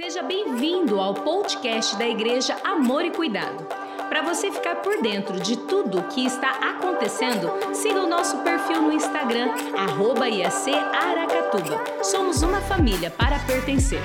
[0.00, 3.66] Seja bem-vindo ao podcast da Igreja Amor e Cuidado.
[4.08, 8.80] Para você ficar por dentro de tudo o que está acontecendo, siga o nosso perfil
[8.80, 12.04] no Instagram, arroba IAC Aracatuba.
[12.04, 14.00] Somos uma família para pertencer.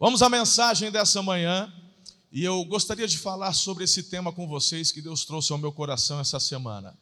[0.00, 1.72] Vamos à mensagem dessa manhã
[2.32, 5.70] e eu gostaria de falar sobre esse tema com vocês que Deus trouxe ao meu
[5.70, 6.98] coração essa semana.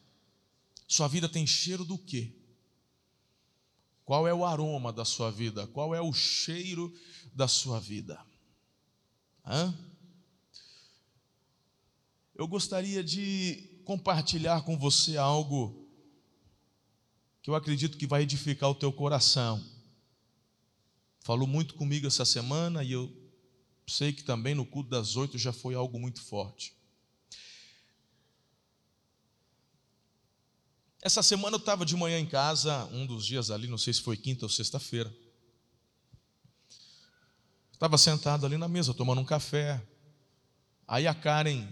[0.87, 2.44] Sua vida tem cheiro do quê?
[4.05, 5.65] Qual é o aroma da sua vida?
[5.67, 6.93] Qual é o cheiro
[7.33, 8.23] da sua vida?
[9.43, 9.75] Hã?
[12.35, 15.87] Eu gostaria de compartilhar com você algo
[17.41, 19.63] que eu acredito que vai edificar o teu coração.
[21.21, 23.11] Falou muito comigo essa semana e eu
[23.87, 26.74] sei que também no culto das oito já foi algo muito forte.
[31.05, 34.01] Essa semana eu estava de manhã em casa, um dos dias ali, não sei se
[34.01, 35.15] foi quinta ou sexta-feira.
[37.71, 39.79] Estava sentado ali na mesa, tomando um café.
[40.87, 41.67] Aí a Karen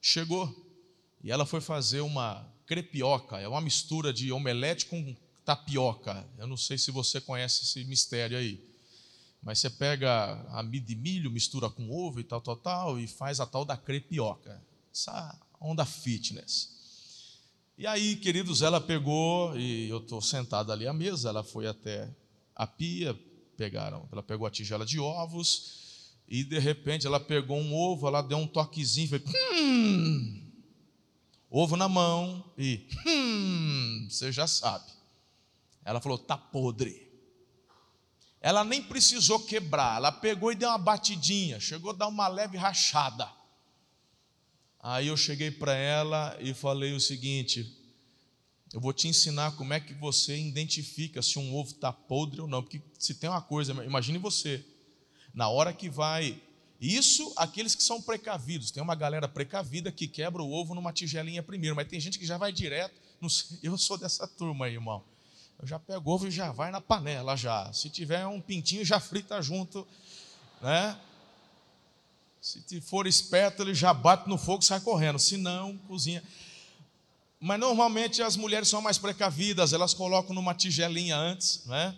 [0.00, 0.52] chegou
[1.22, 6.28] e ela foi fazer uma crepioca, é uma mistura de omelete com tapioca.
[6.36, 8.60] Eu não sei se você conhece esse mistério aí.
[9.40, 13.38] Mas você pega a de milho, mistura com ovo e tal, tal, tal, e faz
[13.38, 14.60] a tal da crepioca.
[14.92, 16.73] Essa onda fitness.
[17.76, 22.08] E aí, queridos, ela pegou, e eu estou sentado ali à mesa, ela foi até
[22.54, 23.18] a pia,
[23.56, 28.22] pegaram, ela pegou a tigela de ovos, e de repente ela pegou um ovo, ela
[28.22, 30.52] deu um toquezinho, fez, hum,
[31.50, 34.92] ovo na mão, e hum, você já sabe.
[35.84, 37.10] Ela falou, tá podre.
[38.40, 42.56] Ela nem precisou quebrar, ela pegou e deu uma batidinha, chegou a dar uma leve
[42.56, 43.28] rachada.
[44.86, 47.74] Aí eu cheguei para ela e falei o seguinte:
[48.70, 52.46] eu vou te ensinar como é que você identifica se um ovo está podre ou
[52.46, 52.62] não.
[52.62, 54.62] Porque se tem uma coisa, imagine você,
[55.32, 56.38] na hora que vai.
[56.78, 58.70] Isso, aqueles que são precavidos.
[58.70, 62.26] Tem uma galera precavida que quebra o ovo numa tigelinha primeiro, mas tem gente que
[62.26, 62.94] já vai direto.
[63.26, 65.02] Sei, eu sou dessa turma aí, irmão.
[65.58, 67.72] Eu já pego ovo e já vai na panela já.
[67.72, 69.88] Se tiver um pintinho, já frita junto,
[70.60, 71.00] né?
[72.44, 75.18] Se for esperto, ele já bate no fogo e sai correndo.
[75.18, 76.22] Se não, cozinha.
[77.40, 81.96] Mas normalmente as mulheres são mais precavidas, elas colocam numa tigelinha antes, né?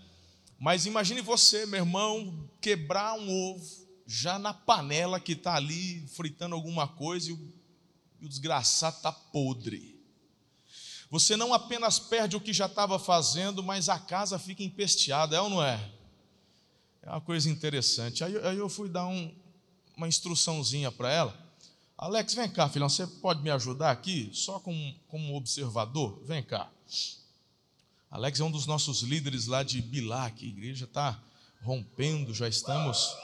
[0.57, 6.55] Mas imagine você, meu irmão, quebrar um ovo já na panela que está ali fritando
[6.55, 7.53] alguma coisa e o,
[8.21, 10.01] e o desgraçado está podre.
[11.11, 15.41] Você não apenas perde o que já estava fazendo, mas a casa fica empesteada, é
[15.41, 15.93] ou não é?
[17.03, 18.23] É uma coisa interessante.
[18.23, 19.35] Aí, aí eu fui dar um,
[19.97, 21.47] uma instruçãozinha para ela.
[21.97, 26.23] Alex, vem cá, filhão, você pode me ajudar aqui, só como, como observador?
[26.25, 26.71] Vem cá.
[28.11, 31.21] Alex é um dos nossos líderes lá de Bilac, a igreja está
[31.63, 33.17] rompendo, já estamos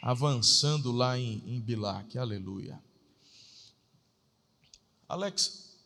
[0.00, 2.82] avançando lá em, em Bilac, aleluia.
[5.06, 5.76] Alex,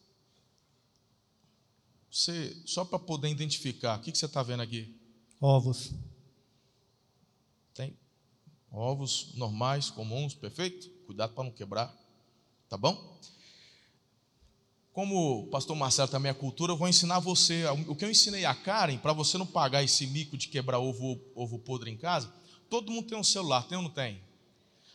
[2.10, 4.97] você, só para poder identificar, o que, que você está vendo aqui?
[5.41, 5.93] Ovos.
[8.72, 10.88] Ovos normais, comuns, perfeito?
[11.06, 11.92] Cuidado para não quebrar,
[12.69, 13.19] tá bom?
[14.92, 17.64] Como o pastor Marcelo também é cultura, eu vou ensinar você.
[17.86, 21.20] O que eu ensinei a Karen, para você não pagar esse mico de quebrar ovo,
[21.34, 22.32] ovo podre em casa,
[22.69, 24.20] todo mundo tem um celular, tem ou não tem?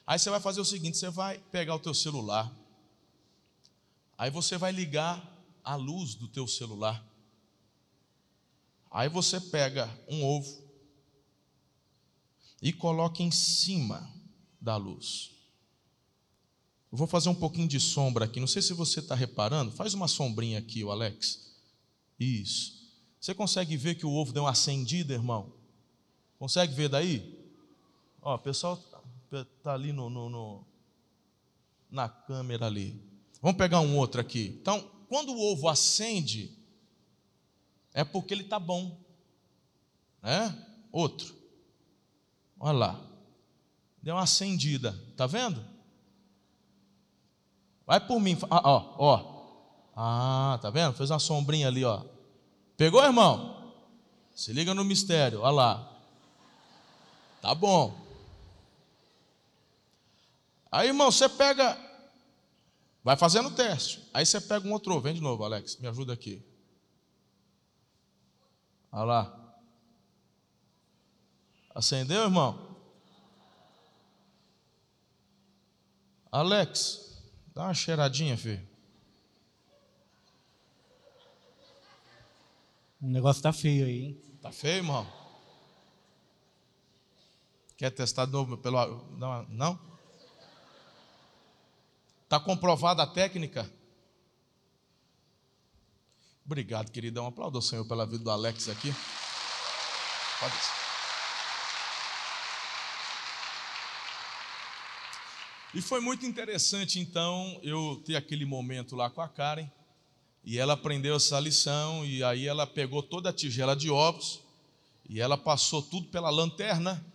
[0.05, 2.53] Aí você vai fazer o seguinte: você vai pegar o teu celular,
[4.17, 5.21] aí você vai ligar
[5.63, 7.03] a luz do teu celular.
[8.91, 10.64] Aí você pega um ovo,
[12.65, 14.11] e coloque em cima
[14.59, 15.29] da luz.
[16.91, 18.39] Eu vou fazer um pouquinho de sombra aqui.
[18.39, 19.71] Não sei se você está reparando.
[19.71, 21.53] Faz uma sombrinha aqui, o Alex.
[22.19, 22.89] Isso.
[23.21, 25.53] Você consegue ver que o ovo deu uma acendida, irmão?
[26.39, 27.39] Consegue ver daí?
[28.19, 28.83] Ó, o pessoal
[29.31, 30.65] está ali no, no, no,
[31.91, 32.99] na câmera ali.
[33.43, 34.57] Vamos pegar um outro aqui.
[34.59, 36.51] Então, quando o ovo acende,
[37.93, 38.99] é porque ele está bom.
[40.23, 40.67] Né?
[40.91, 41.34] Outro.
[42.59, 43.01] Olha lá.
[44.01, 44.95] Deu uma acendida.
[45.15, 45.63] Tá vendo?
[47.85, 48.37] Vai por mim.
[48.49, 49.35] Ah, ó, ó.
[49.95, 50.93] Ah, tá vendo?
[50.93, 52.03] Fez uma sombrinha ali, ó.
[52.77, 53.73] Pegou, irmão?
[54.33, 55.41] Se liga no mistério.
[55.41, 55.91] Olha lá.
[57.41, 57.95] Tá bom.
[60.71, 61.77] Aí, irmão, você pega.
[63.03, 64.09] Vai fazendo o teste.
[64.13, 64.99] Aí você pega um outro.
[64.99, 65.77] Vem de novo, Alex.
[65.77, 66.43] Me ajuda aqui.
[68.91, 69.44] Olha lá.
[71.75, 72.73] Acendeu, irmão?
[76.31, 77.21] Alex,
[77.53, 78.65] dá uma cheiradinha, filho.
[83.01, 84.21] O negócio tá feio aí, hein?
[84.41, 85.05] Tá feio, irmão?
[87.75, 89.03] Quer testar de novo pelo.
[89.49, 89.77] Não?
[92.23, 93.69] Está comprovada a técnica?
[96.45, 97.27] Obrigado, queridão.
[97.27, 98.93] Aplauda o Senhor pela vida do Alex aqui.
[100.39, 100.84] Pode ser.
[105.75, 109.69] E foi muito interessante, então, eu ter aquele momento lá com a Karen,
[110.41, 114.39] e ela aprendeu essa lição, e aí ela pegou toda a tigela de ovos,
[115.09, 117.05] e ela passou tudo pela lanterna,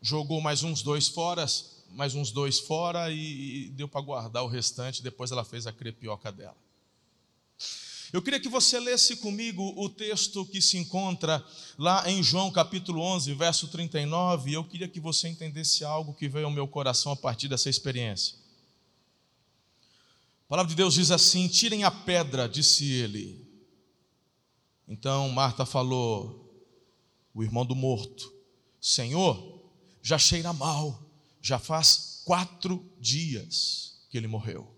[0.00, 1.44] jogou mais uns dois fora,
[1.90, 5.72] mais uns dois fora, e, e deu para guardar o restante, depois ela fez a
[5.72, 6.56] crepioca dela.
[8.12, 11.42] Eu queria que você lesse comigo o texto que se encontra
[11.78, 16.28] lá em João capítulo 11, verso 39, e eu queria que você entendesse algo que
[16.28, 18.36] veio ao meu coração a partir dessa experiência.
[20.44, 23.50] A palavra de Deus diz assim: Tirem a pedra, disse ele.
[24.86, 26.52] Então Marta falou,
[27.32, 28.30] o irmão do morto:
[28.78, 29.62] Senhor,
[30.02, 31.02] já cheira mal,
[31.40, 34.70] já faz quatro dias que ele morreu.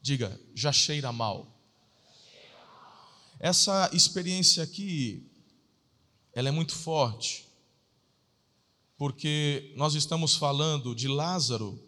[0.00, 1.57] Diga, já cheira mal.
[3.40, 5.30] Essa experiência aqui,
[6.32, 7.46] ela é muito forte,
[8.96, 11.80] porque nós estamos falando de Lázaro,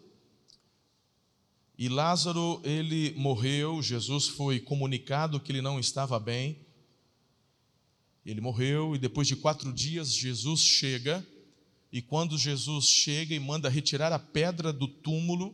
[1.77, 6.65] e Lázaro, ele morreu, Jesus foi comunicado que ele não estava bem,
[8.25, 11.25] ele morreu, e depois de quatro dias, Jesus chega,
[11.91, 15.53] e quando Jesus chega e manda retirar a pedra do túmulo,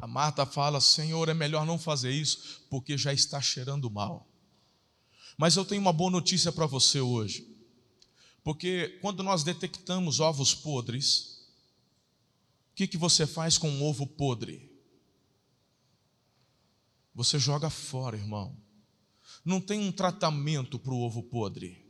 [0.00, 4.31] a Marta fala: Senhor, é melhor não fazer isso, porque já está cheirando mal.
[5.36, 7.48] Mas eu tenho uma boa notícia para você hoje.
[8.44, 11.40] Porque quando nós detectamos ovos podres,
[12.72, 14.70] o que, que você faz com um ovo podre?
[17.14, 18.56] Você joga fora, irmão.
[19.44, 21.82] Não tem um tratamento para o ovo podre.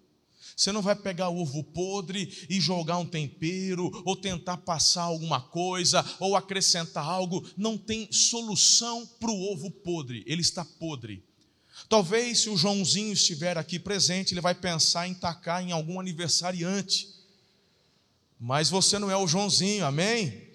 [0.57, 5.41] Você não vai pegar o ovo podre e jogar um tempero, ou tentar passar alguma
[5.41, 7.49] coisa, ou acrescentar algo.
[7.57, 11.25] Não tem solução para o ovo podre, ele está podre.
[11.93, 17.07] Talvez se o Joãozinho estiver aqui presente, ele vai pensar em tacar em algum aniversariante.
[18.41, 20.49] Mas você não é o Joãozinho, amém?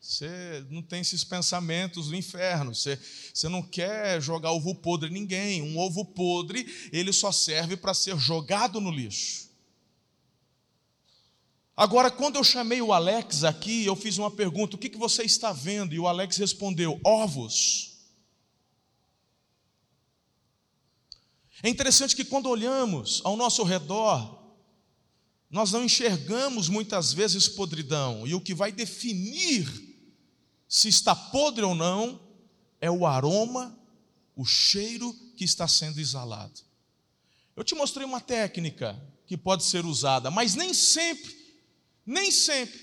[0.00, 2.74] Você não tem esses pensamentos do inferno.
[2.74, 2.98] Você,
[3.34, 5.60] você não quer jogar ovo podre em ninguém.
[5.60, 9.50] Um ovo podre, ele só serve para ser jogado no lixo.
[11.76, 15.22] Agora, quando eu chamei o Alex aqui, eu fiz uma pergunta: o que, que você
[15.22, 15.94] está vendo?
[15.94, 17.91] E o Alex respondeu: ovos.
[21.62, 24.42] É interessante que quando olhamos ao nosso redor,
[25.48, 29.68] nós não enxergamos muitas vezes podridão, e o que vai definir
[30.66, 32.20] se está podre ou não
[32.80, 33.78] é o aroma,
[34.34, 36.60] o cheiro que está sendo exalado.
[37.54, 41.36] Eu te mostrei uma técnica que pode ser usada, mas nem sempre,
[42.04, 42.80] nem sempre,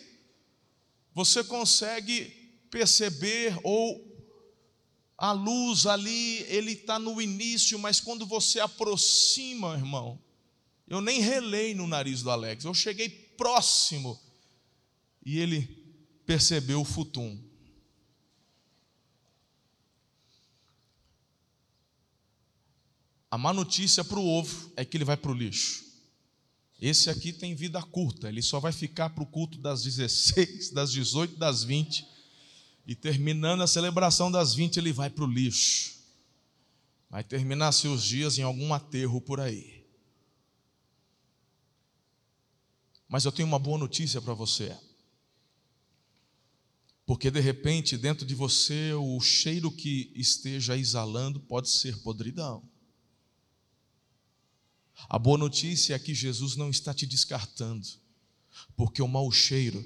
[1.13, 2.25] você consegue
[2.69, 4.08] perceber ou
[5.19, 10.18] a luz ali, ele está no início, mas quando você aproxima, irmão,
[10.88, 14.18] eu nem relei no nariz do Alex, eu cheguei próximo
[15.25, 15.68] e ele
[16.25, 17.38] percebeu o futum.
[23.30, 25.83] A má notícia para o ovo é que ele vai para o lixo.
[26.81, 30.93] Esse aqui tem vida curta, ele só vai ficar para o culto das 16, das
[30.93, 32.09] 18, das 20
[32.89, 36.00] e terminando a celebração das 20, ele vai para o lixo.
[37.08, 39.86] Vai terminar seus dias em algum aterro por aí.
[43.08, 44.75] Mas eu tenho uma boa notícia para você.
[47.05, 52.67] Porque de repente, dentro de você, o cheiro que esteja exalando pode ser podridão.
[55.08, 57.88] A boa notícia é que Jesus não está te descartando,
[58.75, 59.86] porque o mau cheiro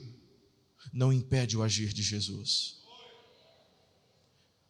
[0.93, 2.81] não impede o agir de Jesus.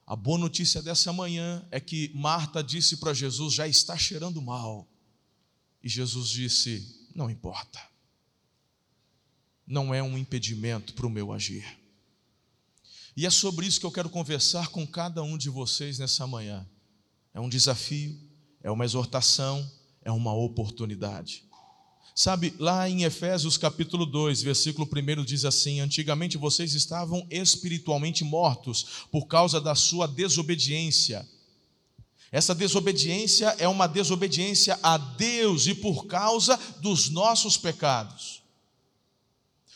[0.06, 4.88] A boa notícia dessa manhã é que Marta disse para Jesus: já está cheirando mal.
[5.82, 7.80] E Jesus disse: não importa,
[9.66, 11.80] não é um impedimento para o meu agir.
[13.16, 16.68] E é sobre isso que eu quero conversar com cada um de vocês nessa manhã.
[17.34, 18.20] É um desafio,
[18.62, 19.70] é uma exortação,
[20.02, 21.46] é uma oportunidade.
[22.15, 29.08] Sabe, lá em Efésios capítulo 2, versículo 1 diz assim: Antigamente vocês estavam espiritualmente mortos
[29.12, 31.27] por causa da sua desobediência.
[32.32, 38.43] Essa desobediência é uma desobediência a Deus e por causa dos nossos pecados.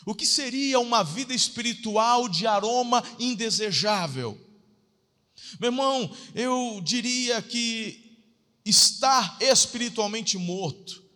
[0.06, 4.40] O que seria uma vida espiritual de aroma indesejável?
[5.60, 8.20] Meu irmão, eu diria que
[8.64, 11.07] estar espiritualmente morto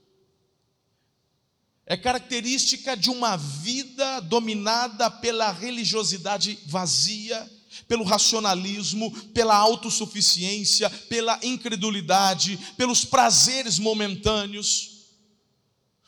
[1.92, 7.52] é característica de uma vida dominada pela religiosidade vazia,
[7.86, 15.02] pelo racionalismo, pela autossuficiência, pela incredulidade, pelos prazeres momentâneos.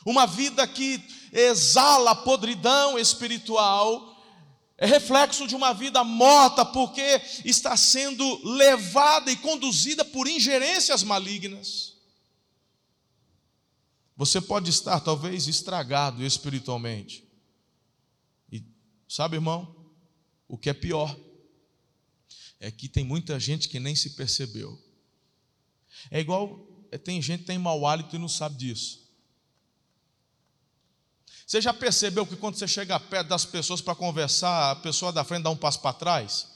[0.05, 4.23] Uma vida que exala podridão espiritual,
[4.77, 11.92] é reflexo de uma vida morta, porque está sendo levada e conduzida por ingerências malignas.
[14.25, 17.27] Você pode estar, talvez, estragado espiritualmente.
[18.49, 18.63] E
[19.05, 19.75] sabe, irmão,
[20.47, 21.13] o que é pior
[22.57, 24.81] é que tem muita gente que nem se percebeu.
[26.09, 29.03] É igual, é, tem gente que tem mau hálito e não sabe disso.
[31.45, 35.25] Você já percebeu que quando você chega perto das pessoas para conversar, a pessoa da
[35.25, 36.47] frente dá um passo para trás?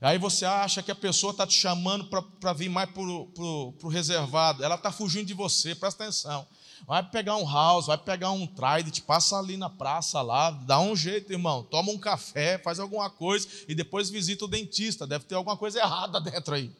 [0.00, 2.06] Aí você acha que a pessoa está te chamando
[2.40, 4.64] para vir mais para o reservado.
[4.64, 6.44] Ela está fugindo de você, presta atenção.
[6.86, 10.94] Vai pegar um house, vai pegar um trident, passa ali na praça lá, dá um
[10.94, 11.62] jeito, irmão.
[11.62, 15.06] Toma um café, faz alguma coisa e depois visita o dentista.
[15.06, 16.70] Deve ter alguma coisa errada dentro aí.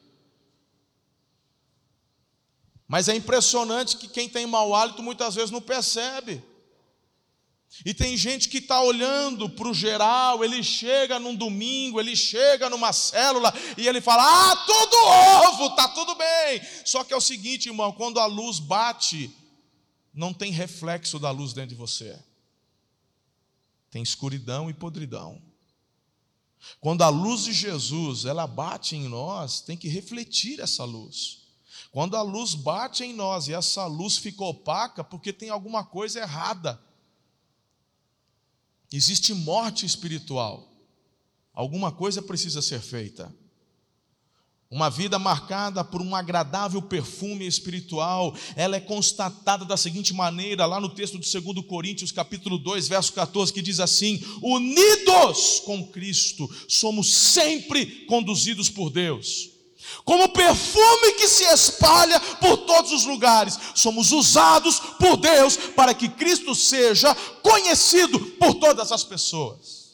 [2.87, 6.43] Mas é impressionante que quem tem mau hálito muitas vezes não percebe.
[7.83, 12.69] E tem gente que está olhando para o geral, ele chega num domingo, ele chega
[12.69, 14.97] numa célula e ele fala: Ah, tudo
[15.47, 16.61] ovo, está tudo bem.
[16.85, 19.35] Só que é o seguinte, irmão, quando a luz bate,
[20.15, 22.17] não tem reflexo da luz dentro de você,
[23.91, 25.41] tem escuridão e podridão.
[26.79, 31.43] Quando a luz de Jesus ela bate em nós, tem que refletir essa luz.
[31.91, 36.19] Quando a luz bate em nós e essa luz fica opaca, porque tem alguma coisa
[36.19, 36.81] errada.
[38.91, 40.71] Existe morte espiritual.
[41.53, 43.33] Alguma coisa precisa ser feita.
[44.69, 50.81] Uma vida marcada por um agradável perfume espiritual, ela é constatada da seguinte maneira, lá
[50.81, 56.49] no texto de 2 Coríntios, capítulo 2, verso 14, que diz assim: Unidos com Cristo,
[56.67, 59.51] somos sempre conduzidos por Deus.
[60.03, 66.09] Como perfume que se espalha por todos os lugares, somos usados por Deus para que
[66.09, 69.84] Cristo seja conhecido por todas as pessoas.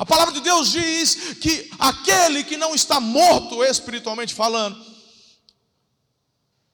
[0.00, 4.82] A palavra de Deus diz que aquele que não está morto espiritualmente falando,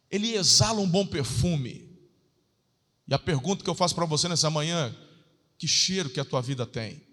[0.08, 1.90] ele exala um bom perfume.
[3.08, 4.96] E a pergunta que eu faço para você nessa manhã,
[5.58, 7.04] que cheiro que a tua vida tem?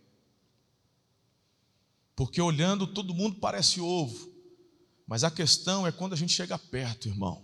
[2.15, 4.32] Porque olhando todo mundo parece ovo,
[5.08, 7.43] mas a questão é quando a gente chega perto, irmão.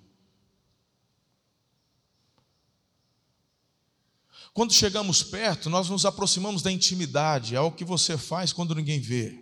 [4.59, 8.99] Quando chegamos perto, nós nos aproximamos da intimidade, é o que você faz quando ninguém
[8.99, 9.41] vê.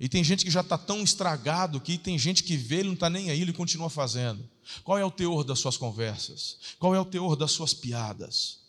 [0.00, 2.94] E tem gente que já está tão estragado que tem gente que vê, ele não
[2.94, 4.48] está nem aí, ele continua fazendo.
[4.82, 6.58] Qual é o teor das suas conversas?
[6.78, 8.60] Qual é o teor das suas piadas?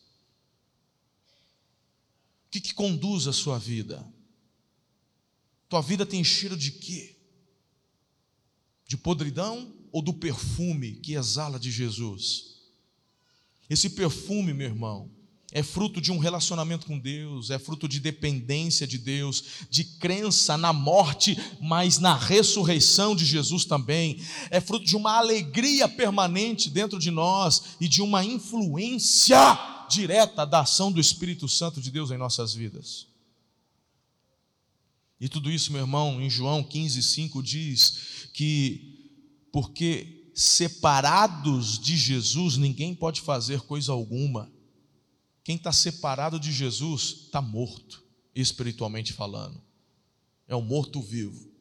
[2.47, 4.05] O que, que conduz a sua vida?
[5.69, 7.15] Tua vida tem cheiro de quê?
[8.85, 12.46] De podridão ou do perfume que exala de Jesus?
[13.69, 15.11] Esse perfume, meu irmão,
[15.51, 20.57] é fruto de um relacionamento com Deus, é fruto de dependência de Deus, de crença
[20.57, 24.21] na morte, mas na ressurreição de Jesus também.
[24.51, 29.37] É fruto de uma alegria permanente dentro de nós e de uma influência
[29.89, 33.07] direta da ação do Espírito Santo de Deus em nossas vidas.
[35.19, 38.93] E tudo isso, meu irmão, em João 15, 5 diz que
[39.51, 44.53] porque separados de Jesus, ninguém pode fazer coisa alguma.
[45.43, 49.59] Quem está separado de Jesus está morto, espiritualmente falando.
[50.47, 51.51] É um morto vivo.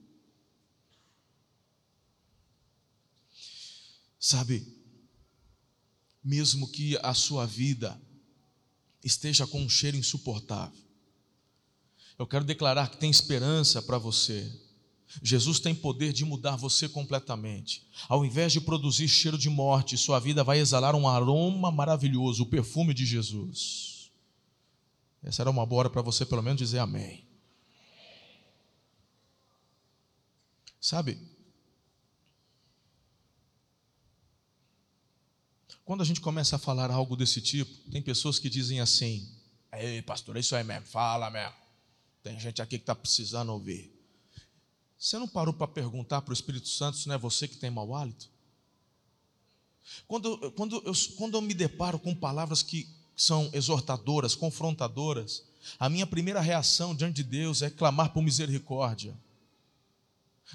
[4.21, 4.67] Sabe,
[6.23, 7.99] mesmo que a sua vida
[9.03, 10.85] esteja com um cheiro insuportável,
[12.19, 14.53] eu quero declarar que tem esperança para você,
[15.23, 17.87] Jesus tem poder de mudar você completamente.
[18.09, 22.47] Ao invés de produzir cheiro de morte, sua vida vai exalar um aroma maravilhoso, o
[22.47, 24.11] perfume de Jesus.
[25.23, 27.27] Essa era uma boa hora para você, pelo menos, dizer amém.
[30.81, 31.19] Sabe?
[35.85, 39.29] Quando a gente começa a falar algo desse tipo, tem pessoas que dizem assim:
[39.73, 41.55] Ei, pastor, isso aí mesmo, fala mesmo.
[42.23, 43.96] Tem gente aqui que está precisando ouvir.
[44.99, 47.71] Você não parou para perguntar para o Espírito Santo se não é você que tem
[47.71, 48.31] mau hálito?
[50.09, 55.45] Quando, quando, eu, quando eu me deparo com palavras que são exortadoras, confrontadoras,
[55.79, 59.17] a minha primeira reação diante de Deus é clamar por misericórdia.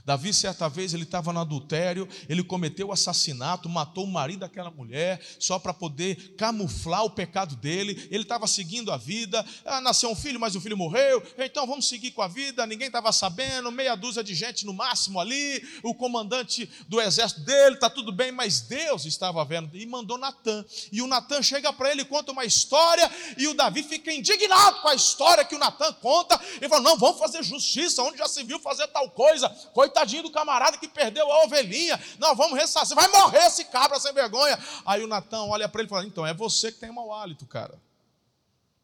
[0.05, 4.71] Davi, certa vez, ele estava no adultério, ele cometeu o assassinato, matou o marido daquela
[4.71, 8.07] mulher, só para poder camuflar o pecado dele.
[8.09, 9.45] Ele estava seguindo a vida.
[9.65, 11.21] Ah, nasceu um filho, mas o filho morreu.
[11.37, 12.65] Então vamos seguir com a vida.
[12.65, 15.61] Ninguém estava sabendo, meia dúzia de gente no máximo ali.
[15.83, 20.65] O comandante do exército dele, está tudo bem, mas Deus estava vendo e mandou Natan.
[20.91, 24.87] E o Natan chega para ele, conta uma história, e o Davi fica indignado com
[24.87, 26.39] a história que o Natan conta.
[26.57, 29.49] Ele fala: Não, vamos fazer justiça, onde já se viu fazer tal coisa
[29.81, 31.99] Coitadinho do camarada que perdeu a ovelhinha.
[32.19, 32.95] Não, vamos ressarcir.
[32.95, 34.55] Vai morrer esse cabra sem vergonha.
[34.85, 37.47] Aí o Natão olha para ele e fala: Então, é você que tem mau hálito,
[37.47, 37.81] cara.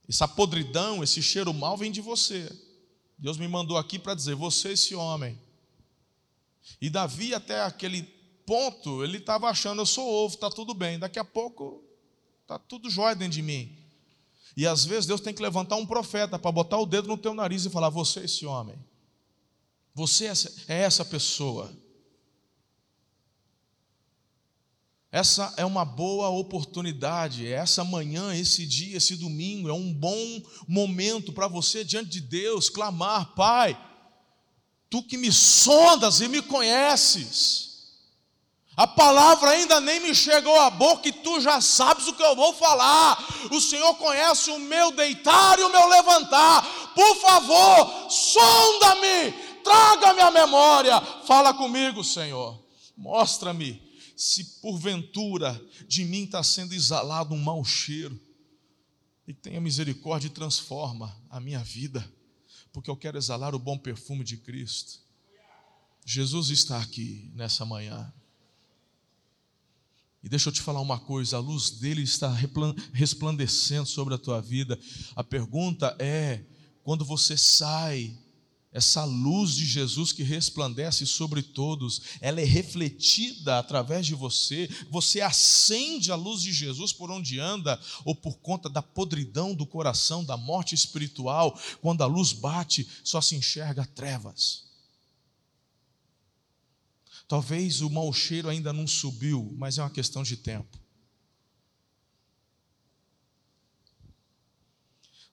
[0.10, 2.51] Essa podridão, esse cheiro mal vem de você.
[3.16, 5.39] Deus me mandou aqui para dizer: Você, esse homem.
[6.82, 8.01] E Davi, até aquele
[8.44, 10.98] ponto, ele estava achando: Eu sou ovo, está tudo bem.
[10.98, 11.84] Daqui a pouco,
[12.42, 13.77] está tudo jóia dentro de mim.
[14.56, 17.36] E às vezes Deus tem que levantar um profeta para botar o dedo no teu
[17.36, 18.75] nariz e falar: Você, esse homem.
[19.98, 20.32] Você
[20.68, 21.75] é essa pessoa.
[25.12, 31.34] Essa é uma boa oportunidade, essa manhã, esse dia, esse domingo, é um bom momento
[31.34, 33.75] para você diante de Deus clamar: Pai,
[34.88, 37.68] tu que me sondas e me conheces,
[38.75, 42.36] a palavra ainda nem me chegou à boca e tu já sabes o que eu
[42.36, 43.18] vou falar.
[43.51, 46.94] O Senhor conhece o meu deitar e o meu levantar.
[46.94, 52.63] Por favor, sonda-me traga-me memória, fala comigo, Senhor,
[52.95, 58.19] mostra-me se porventura de mim está sendo exalado um mau cheiro,
[59.27, 62.09] e tenha misericórdia e transforma a minha vida,
[62.71, 65.01] porque eu quero exalar o bom perfume de Cristo.
[66.05, 68.12] Jesus está aqui nessa manhã.
[70.24, 72.33] E deixa eu te falar uma coisa: a luz dele está
[72.93, 74.79] resplandecendo sobre a tua vida.
[75.15, 76.45] A pergunta é:
[76.83, 78.17] quando você sai
[78.77, 85.19] essa luz de Jesus que resplandece sobre todos, ela é refletida através de você, você
[85.19, 90.24] acende a luz de Jesus por onde anda, ou por conta da podridão do coração,
[90.24, 94.66] da morte espiritual, quando a luz bate, só se enxerga trevas.
[97.27, 100.77] Talvez o mau cheiro ainda não subiu, mas é uma questão de tempo.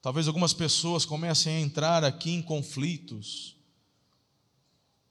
[0.05, 3.55] Talvez algumas pessoas comecem a entrar aqui em conflitos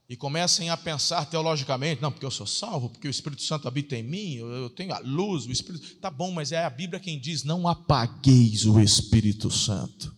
[0.08, 3.96] e comecem a pensar teologicamente, não, porque eu sou salvo, porque o Espírito Santo habita
[3.96, 5.96] em mim, eu tenho a luz, o Espírito.
[5.96, 10.14] Tá bom, mas é a Bíblia quem diz: não apagueis o Espírito Santo.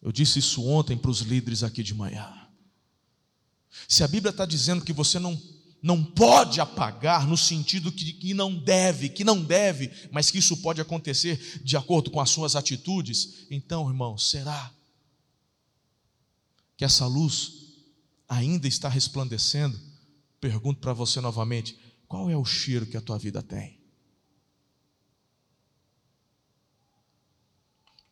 [0.00, 2.48] Eu disse isso ontem para os líderes aqui de manhã.
[3.86, 5.38] Se a Bíblia está dizendo que você não
[5.82, 10.58] não pode apagar no sentido que, que não deve, que não deve, mas que isso
[10.58, 14.72] pode acontecer de acordo com as suas atitudes, então, irmão, será
[16.76, 17.52] que essa luz
[18.28, 19.78] ainda está resplandecendo?
[20.40, 23.80] Pergunto para você novamente: qual é o cheiro que a tua vida tem?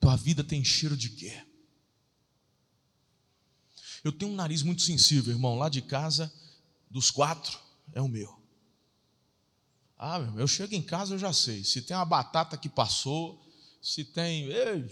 [0.00, 1.40] Tua vida tem cheiro de quê?
[4.02, 5.58] Eu tenho um nariz muito sensível, irmão.
[5.58, 6.32] Lá de casa,
[6.90, 7.58] dos quatro,
[7.92, 8.38] é o meu.
[9.96, 11.62] Ah, meu, eu chego em casa, eu já sei.
[11.62, 13.40] Se tem uma batata que passou,
[13.80, 14.44] se tem.
[14.44, 14.88] Ei,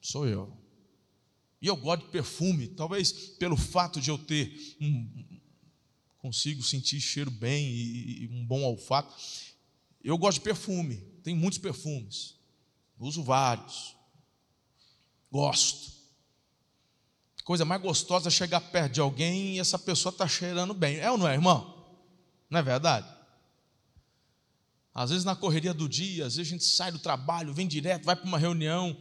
[0.00, 0.56] sou eu.
[1.60, 5.40] E eu gosto de perfume, talvez pelo fato de eu ter um.
[6.18, 9.14] Consigo sentir cheiro bem e, e um bom olfato.
[10.02, 12.34] Eu gosto de perfume, tem muitos perfumes.
[12.98, 13.94] Uso vários.
[15.30, 15.95] Gosto
[17.46, 20.96] coisa mais gostosa é chegar perto de alguém e essa pessoa está cheirando bem.
[20.96, 21.86] É ou não é, irmão?
[22.50, 23.06] Não é verdade?
[24.92, 28.04] Às vezes na correria do dia, às vezes a gente sai do trabalho, vem direto,
[28.04, 28.96] vai para uma reunião,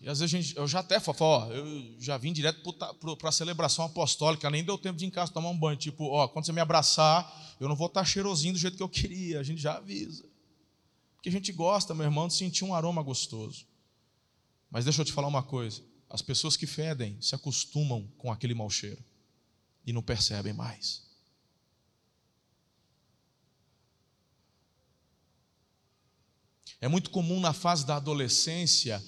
[0.00, 3.28] e às vezes a gente, eu já até falo, ó, eu já vim direto para
[3.28, 5.76] a celebração apostólica, nem deu tempo de ir em casa tomar um banho.
[5.76, 8.82] Tipo, ó, quando você me abraçar, eu não vou estar tá cheirosinho do jeito que
[8.84, 10.24] eu queria, a gente já avisa.
[11.16, 13.66] Porque a gente gosta, meu irmão, de sentir um aroma gostoso.
[14.70, 15.82] Mas deixa eu te falar uma coisa.
[16.08, 19.02] As pessoas que fedem se acostumam com aquele mau cheiro
[19.84, 21.04] e não percebem mais.
[26.80, 29.02] É muito comum na fase da adolescência,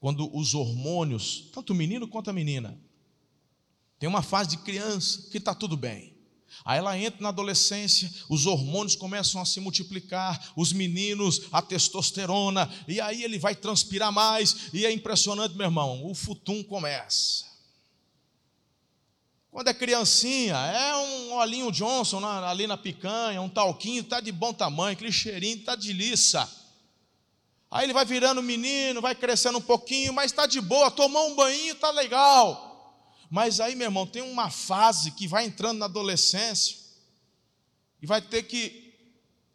[0.00, 2.78] quando os hormônios, tanto o menino quanto a menina,
[3.98, 6.13] tem uma fase de criança que está tudo bem.
[6.64, 12.72] Aí ela entra na adolescência, os hormônios começam a se multiplicar, os meninos, a testosterona,
[12.88, 17.44] e aí ele vai transpirar mais, e é impressionante, meu irmão, o futum começa.
[19.50, 24.52] Quando é criancinha, é um olhinho Johnson ali na picanha, um talquinho, está de bom
[24.52, 26.50] tamanho, aquele cheirinho está de liça.
[27.70, 31.36] Aí ele vai virando menino, vai crescendo um pouquinho, mas está de boa, tomou um
[31.36, 32.73] banho, está legal.
[33.34, 36.76] Mas aí, meu irmão, tem uma fase que vai entrando na adolescência
[38.00, 38.94] e vai ter que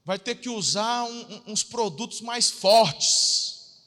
[0.04, 3.80] vai ter que usar um, uns produtos mais fortes.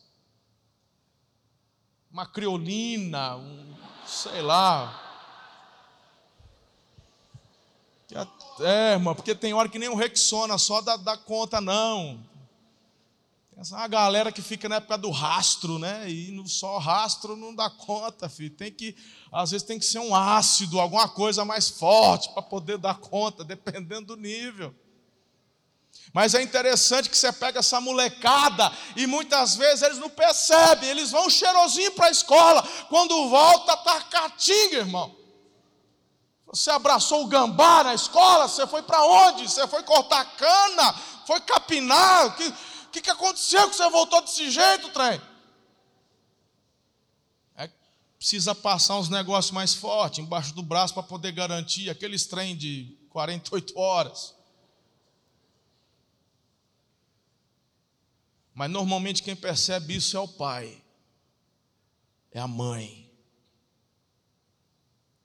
[2.11, 3.77] Uma criolina, um,
[4.07, 4.99] sei lá.
[8.61, 12.19] É, irmão, porque tem hora que nem o Rexona só dá, dá conta, não.
[13.69, 16.11] Tem uma galera que fica na época do rastro, né?
[16.11, 18.51] E no só rastro não dá conta, filho.
[18.51, 18.97] Tem que,
[19.31, 23.45] às vezes tem que ser um ácido, alguma coisa mais forte para poder dar conta,
[23.45, 24.75] dependendo do nível.
[26.13, 31.13] Mas é interessante que você pega essa molecada e muitas vezes eles não percebem, eles
[31.13, 35.15] vão cheirosinho para a escola, quando volta tá catinga, irmão.
[36.47, 39.49] Você abraçou o gambá na escola, você foi para onde?
[39.49, 40.93] Você foi cortar cana?
[41.27, 42.37] Foi capinar?
[42.37, 42.53] Que,
[42.93, 45.21] que, que aconteceu que você voltou desse jeito, trem?
[47.57, 47.69] É,
[48.19, 52.95] precisa passar uns negócios mais fortes embaixo do braço para poder garantir aqueles trem de
[53.09, 54.35] 48 horas.
[58.55, 60.83] Mas normalmente quem percebe isso é o pai,
[62.31, 63.11] é a mãe.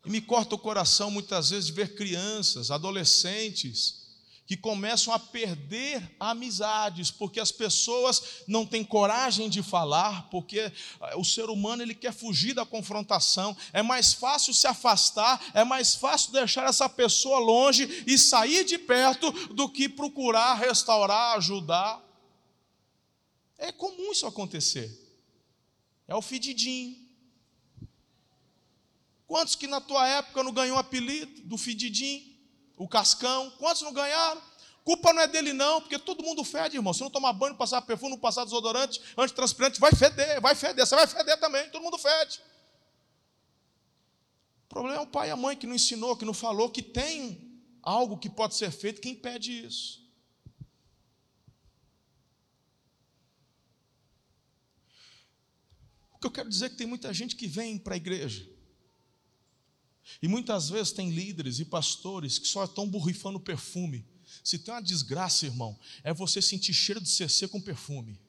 [0.06, 4.07] E me corta o coração muitas vezes de ver crianças, adolescentes,
[4.48, 11.16] que começam a perder amizades, porque as pessoas não têm coragem de falar, porque eh,
[11.18, 13.56] o ser humano ele quer fugir da confrontação.
[13.74, 18.78] É mais fácil se afastar, é mais fácil deixar essa pessoa longe e sair de
[18.78, 22.02] perto do que procurar restaurar, ajudar.
[23.58, 24.90] É comum isso acontecer.
[26.08, 27.06] É o fedidinho.
[29.28, 32.37] Quantos que na tua época não ganhou apelido do fedidinho?
[32.78, 33.50] O cascão?
[33.58, 34.42] Quantos não ganharam?
[34.84, 36.94] Culpa não é dele, não, porque todo mundo fede, irmão.
[36.94, 40.86] Se não tomar banho, passar perfume, não passar desodorante, antitranspirante, vai feder, vai feder.
[40.86, 42.40] Você vai feder também, todo mundo fede.
[44.66, 46.82] O problema é o pai e a mãe que não ensinou, que não falou, que
[46.82, 50.06] tem algo que pode ser feito, quem impede isso?
[56.12, 58.57] O que eu quero dizer é que tem muita gente que vem para a igreja.
[60.22, 64.06] E muitas vezes tem líderes e pastores que só estão borrifando perfume.
[64.44, 68.20] Se tem uma desgraça, irmão, é você sentir cheiro de CC com perfume.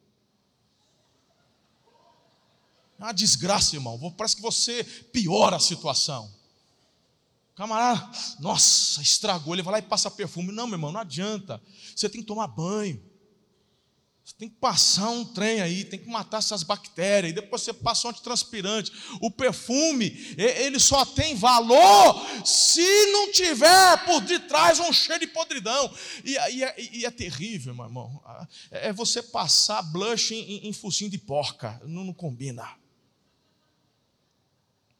[2.98, 4.12] É uma desgraça, irmão.
[4.12, 6.32] Parece que você piora a situação.
[7.54, 8.10] Camarada,
[8.40, 9.54] nossa, estragou.
[9.54, 10.52] Ele vai lá e passa perfume.
[10.52, 11.62] Não, meu irmão, não adianta.
[11.94, 13.02] Você tem que tomar banho.
[14.28, 17.72] Você tem que passar um trem aí, tem que matar essas bactérias, e depois você
[17.72, 18.92] passa um antitranspirante.
[19.22, 25.90] O perfume, ele só tem valor se não tiver por detrás um cheiro de podridão.
[26.22, 28.22] E, e, é, e é, terrível, meu irmão.
[28.70, 32.68] É você passar blush em, em focinho de porca, não, não combina.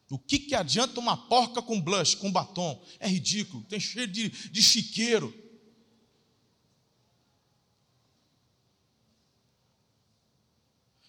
[0.09, 2.83] O que, que adianta uma porca com blush, com batom?
[2.99, 5.31] É ridículo, tem cheiro de, de chiqueiro.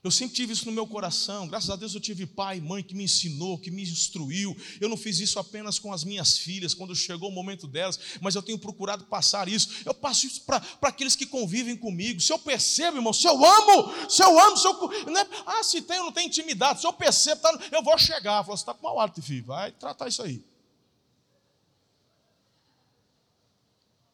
[0.02, 1.46] Eu sempre tive isso no meu coração.
[1.46, 4.56] Graças a Deus eu tive pai e mãe que me ensinou, que me instruiu.
[4.80, 8.34] Eu não fiz isso apenas com as minhas filhas, quando chegou o momento delas, mas
[8.34, 9.68] eu tenho procurado passar isso.
[9.84, 12.18] Eu passo isso para aqueles que convivem comigo.
[12.18, 14.88] Se eu percebo, irmão, se eu amo, se eu amo, se eu.
[15.12, 15.26] Né?
[15.44, 18.40] Ah, se tem ou não tem intimidade, se eu percebo, tá, eu vou chegar.
[18.42, 20.42] Você está com mau hálito, filho, vai tratar isso aí.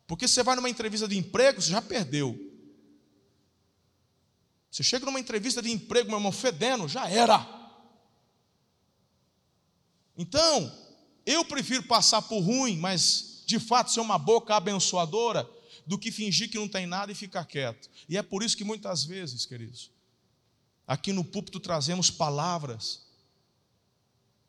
[0.09, 2.46] Porque você vai numa entrevista de emprego, você já perdeu.
[4.77, 7.49] Você chega numa entrevista de emprego, meu irmão, fedendo, já era.
[10.19, 10.71] Então,
[11.25, 15.49] eu prefiro passar por ruim, mas de fato ser uma boca abençoadora,
[15.87, 17.89] do que fingir que não tem nada e ficar quieto.
[18.07, 19.91] E é por isso que muitas vezes, queridos,
[20.87, 23.01] aqui no púlpito trazemos palavras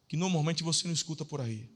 [0.10, 1.70] que normalmente você não escuta por aí.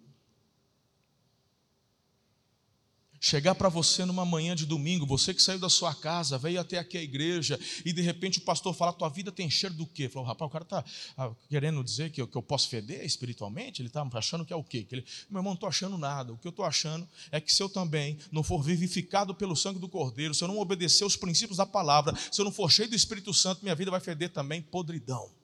[3.21, 6.79] Chegar para você numa manhã de domingo, você que saiu da sua casa, veio até
[6.79, 10.09] aqui a igreja, e de repente o pastor fala: tua vida tem cheiro do quê?
[10.09, 10.83] Falou, rapaz, o cara está
[11.15, 13.81] ah, querendo dizer que eu, que eu posso feder espiritualmente?
[13.81, 14.83] Ele está achando que é o quê?
[14.83, 16.33] Que ele, meu irmão, não estou achando nada.
[16.33, 19.79] O que eu estou achando é que se eu também não for vivificado pelo sangue
[19.79, 22.89] do Cordeiro, se eu não obedecer os princípios da palavra, se eu não for cheio
[22.89, 25.40] do Espírito Santo, minha vida vai feder também podridão.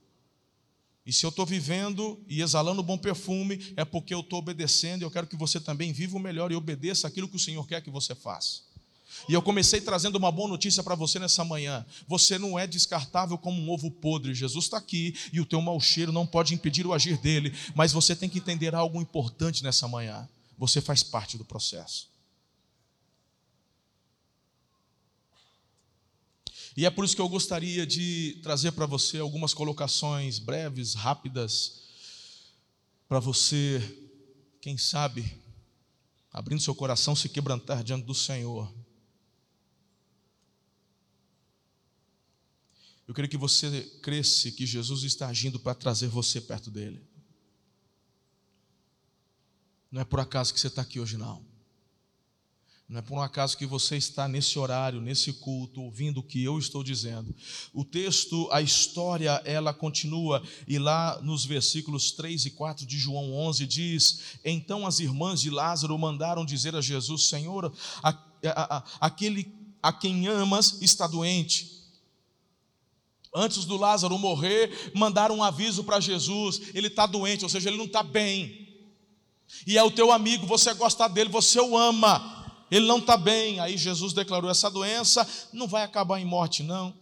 [1.08, 5.06] E se eu estou vivendo e exalando bom perfume, é porque eu estou obedecendo e
[5.06, 7.82] eu quero que você também viva o melhor e obedeça aquilo que o Senhor quer
[7.82, 8.60] que você faça.
[9.30, 11.86] E eu comecei trazendo uma boa notícia para você nessa manhã.
[12.10, 14.34] Você não é descartável como um ovo podre.
[14.34, 17.54] Jesus está aqui e o teu mau cheiro não pode impedir o agir dele.
[17.74, 20.28] Mas você tem que entender algo importante nessa manhã.
[20.58, 22.10] Você faz parte do processo.
[26.78, 31.82] E é por isso que eu gostaria de trazer para você algumas colocações breves, rápidas,
[33.10, 33.82] para você
[34.62, 35.42] quem sabe,
[36.32, 38.72] abrindo seu coração, se quebrantar diante do Senhor.
[43.08, 47.04] Eu queria que você cresce que Jesus está agindo para trazer você perto dele.
[49.90, 51.44] Não é por acaso que você está aqui hoje, não.
[52.89, 56.41] Não é por um acaso que você está nesse horário, nesse culto, ouvindo o que
[56.41, 57.36] eu estou dizendo.
[57.73, 63.34] O texto, a história, ela continua, e lá nos versículos 3 e 4 de João
[63.34, 68.84] 11 diz: Então as irmãs de Lázaro mandaram dizer a Jesus: Senhor, a, a, a,
[69.02, 71.78] aquele a quem amas está doente.
[73.36, 77.78] Antes do Lázaro morrer, mandaram um aviso para Jesus: ele está doente, ou seja, ele
[77.78, 78.65] não está bem.
[79.65, 82.37] E é o teu amigo, você gosta dele, você o ama.
[82.70, 83.60] Ele não está bem.
[83.60, 86.94] Aí Jesus declarou: essa doença não vai acabar em morte, não.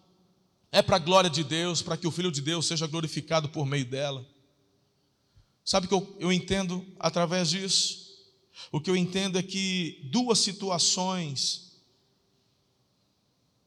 [0.71, 3.65] É para a glória de Deus, para que o Filho de Deus seja glorificado por
[3.65, 4.25] meio dela.
[5.63, 8.06] Sabe o que eu, eu entendo através disso?
[8.71, 11.65] O que eu entendo é que duas situações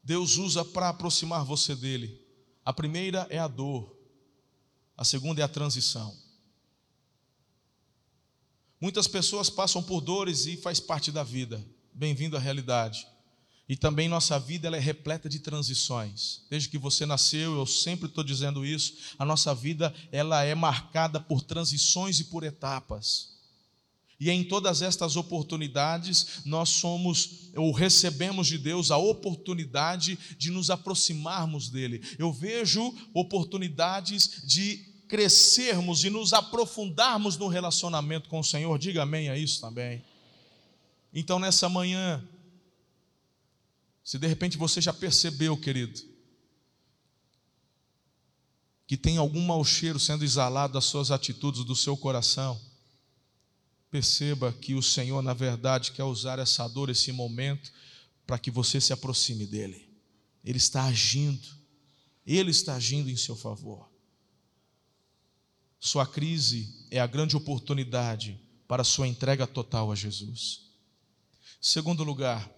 [0.09, 2.19] Deus usa para aproximar você dele.
[2.65, 3.95] A primeira é a dor,
[4.97, 6.17] a segunda é a transição.
[8.81, 11.63] Muitas pessoas passam por dores e faz parte da vida.
[11.99, 13.09] Bem-vindo à realidade.
[13.69, 16.43] E também nossa vida ela é repleta de transições.
[16.49, 21.19] Desde que você nasceu, eu sempre estou dizendo isso, a nossa vida ela é marcada
[21.19, 23.37] por transições e por etapas.
[24.21, 30.71] E em todas estas oportunidades, nós somos ou recebemos de Deus a oportunidade de nos
[30.71, 32.01] aproximarmos dele.
[32.17, 38.79] Eu vejo oportunidades de crescermos e nos aprofundarmos no relacionamento com o Senhor.
[38.79, 40.05] Diga amém a isso também.
[41.12, 42.27] Então, nessa manhã,
[44.05, 46.01] se de repente você já percebeu, querido,
[48.87, 52.59] que tem algum mau cheiro sendo exalado das suas atitudes, do seu coração,
[53.90, 57.71] perceba que o Senhor, na verdade, quer usar essa dor, esse momento,
[58.27, 59.88] para que você se aproxime dEle.
[60.42, 61.47] Ele está agindo,
[62.27, 63.90] Ele está agindo em seu favor.
[65.79, 70.67] Sua crise é a grande oportunidade para sua entrega total a Jesus.
[71.61, 72.51] Segundo lugar,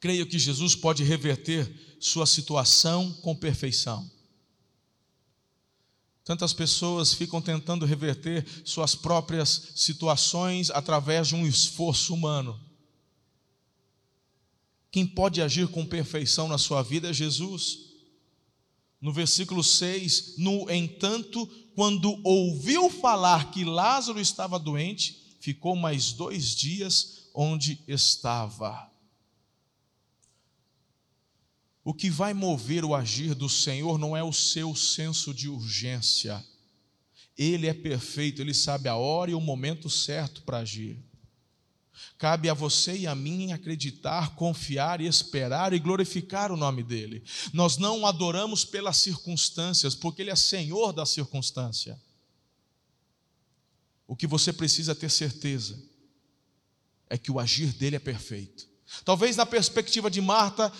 [0.00, 4.10] creio que Jesus pode reverter sua situação com perfeição.
[6.24, 12.60] Tantas pessoas ficam tentando reverter suas próprias situações através de um esforço humano.
[14.90, 17.92] Quem pode agir com perfeição na sua vida é Jesus.
[19.00, 26.54] No versículo 6, no entanto, quando ouviu falar que Lázaro estava doente, ficou mais dois
[26.54, 28.90] dias onde estava.
[31.84, 36.44] O que vai mover o agir do Senhor não é o seu senso de urgência.
[37.36, 41.02] Ele é perfeito, ele sabe a hora e o momento certo para agir.
[42.16, 47.24] Cabe a você e a mim acreditar, confiar e esperar e glorificar o nome dEle.
[47.52, 52.00] Nós não adoramos pelas circunstâncias, porque Ele é Senhor da circunstância.
[54.06, 55.91] O que você precisa ter certeza
[57.12, 58.66] é que o agir dele é perfeito.
[59.04, 60.72] Talvez na perspectiva de Marta,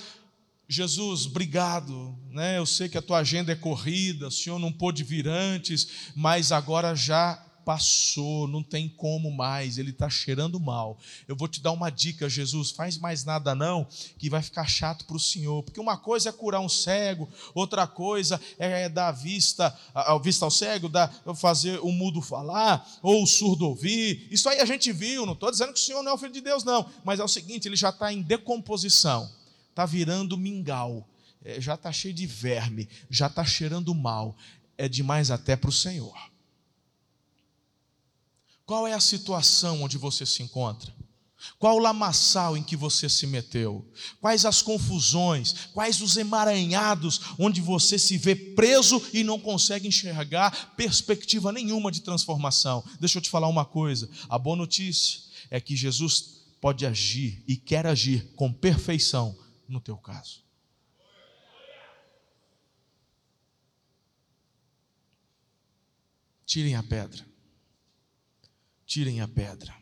[0.66, 2.56] Jesus, obrigado, né?
[2.56, 6.50] Eu sei que a tua agenda é corrida, o Senhor não pôde vir antes, mas
[6.50, 7.34] agora já
[7.64, 10.98] passou, não tem como mais, ele está cheirando mal.
[11.26, 13.86] Eu vou te dar uma dica, Jesus, faz mais nada não,
[14.18, 17.86] que vai ficar chato para o Senhor, porque uma coisa é curar um cego, outra
[17.86, 23.26] coisa é dar vista, a, vista ao cego, dar, fazer o mudo falar, ou o
[23.26, 26.14] surdo ouvir, isso aí a gente viu, não estou dizendo que o Senhor não é
[26.14, 29.30] o Filho de Deus não, mas é o seguinte, ele já está em decomposição,
[29.70, 31.06] está virando mingau,
[31.44, 34.36] é, já está cheio de verme, já está cheirando mal,
[34.76, 36.31] é demais até para o Senhor.
[38.72, 40.96] Qual é a situação onde você se encontra?
[41.58, 43.86] Qual o lamaçal em que você se meteu?
[44.18, 45.66] Quais as confusões?
[45.74, 52.00] Quais os emaranhados onde você se vê preso e não consegue enxergar perspectiva nenhuma de
[52.00, 52.82] transformação?
[52.98, 57.56] Deixa eu te falar uma coisa: a boa notícia é que Jesus pode agir e
[57.56, 59.36] quer agir com perfeição
[59.68, 60.40] no teu caso.
[66.46, 67.31] Tirem a pedra
[68.92, 69.74] tirem a pedra.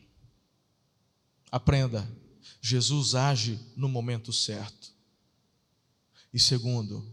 [1.50, 2.08] Aprenda,
[2.60, 4.94] Jesus age no momento certo.
[6.32, 7.04] E segundo,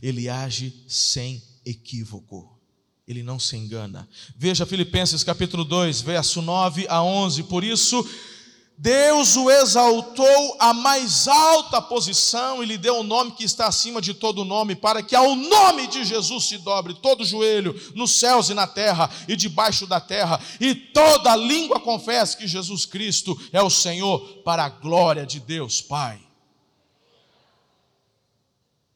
[0.00, 2.58] ele age sem equívoco.
[3.06, 4.08] Ele não se engana.
[4.34, 7.42] Veja Filipenses capítulo 2, verso 9 a 11.
[7.42, 8.02] Por isso,
[8.76, 13.68] Deus o exaltou à mais alta posição e lhe deu o um nome que está
[13.68, 18.12] acima de todo nome, para que ao nome de Jesus se dobre todo joelho, nos
[18.12, 23.40] céus e na terra e debaixo da terra, e toda língua confesse que Jesus Cristo
[23.52, 26.20] é o Senhor, para a glória de Deus Pai.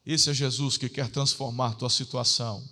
[0.05, 2.67] Esse é Jesus que quer transformar tua situação.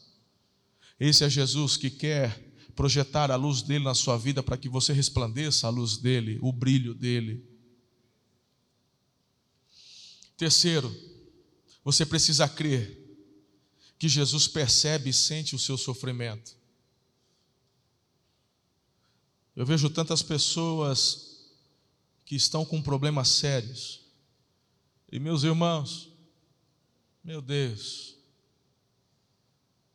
[1.00, 2.47] Esse é Jesus que quer
[2.78, 6.54] projetar a luz dele na sua vida para que você resplandeça a luz dele, o
[6.54, 7.44] brilho dele.
[10.38, 10.96] Terceiro,
[11.84, 13.04] você precisa crer
[13.98, 16.56] que Jesus percebe e sente o seu sofrimento.
[19.56, 21.50] Eu vejo tantas pessoas
[22.24, 24.02] que estão com problemas sérios.
[25.12, 26.12] E meus irmãos,
[27.24, 28.17] meu Deus,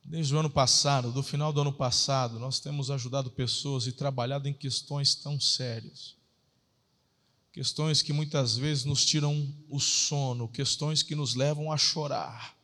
[0.04, 4.48] Desde o ano passado, do final do ano passado, nós temos ajudado pessoas e trabalhado
[4.48, 6.16] em questões tão sérias.
[7.52, 12.56] Questões que muitas vezes nos tiram o sono, questões que nos levam a chorar.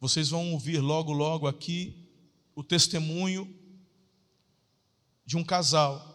[0.00, 2.08] Vocês vão ouvir logo, logo aqui
[2.54, 3.54] o testemunho
[5.24, 6.14] de um casal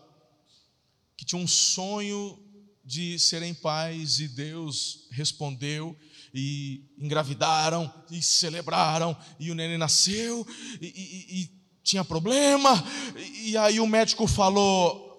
[1.16, 2.40] que tinha um sonho
[2.84, 5.96] de serem pais e Deus respondeu
[6.34, 10.48] e engravidaram e celebraram e o neném nasceu
[10.80, 11.52] e, e, e
[11.84, 12.72] tinha problema
[13.44, 15.12] e aí o médico falou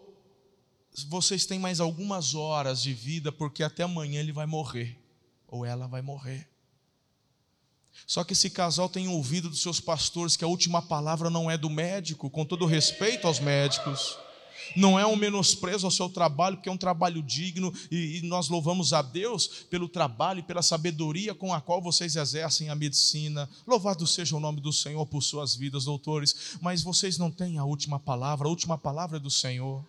[1.08, 4.98] vocês têm mais algumas horas de vida porque até amanhã ele vai morrer
[5.48, 6.48] ou ela vai morrer.
[8.06, 11.56] Só que esse casal tem ouvido dos seus pastores que a última palavra não é
[11.56, 14.18] do médico, com todo respeito aos médicos
[14.76, 18.48] não é um menosprezo ao seu trabalho, porque é um trabalho digno e, e nós
[18.48, 23.48] louvamos a Deus pelo trabalho e pela sabedoria com a qual vocês exercem a medicina.
[23.66, 27.64] Louvado seja o nome do Senhor por suas vidas, doutores, mas vocês não têm a
[27.64, 29.84] última palavra, a última palavra é do Senhor.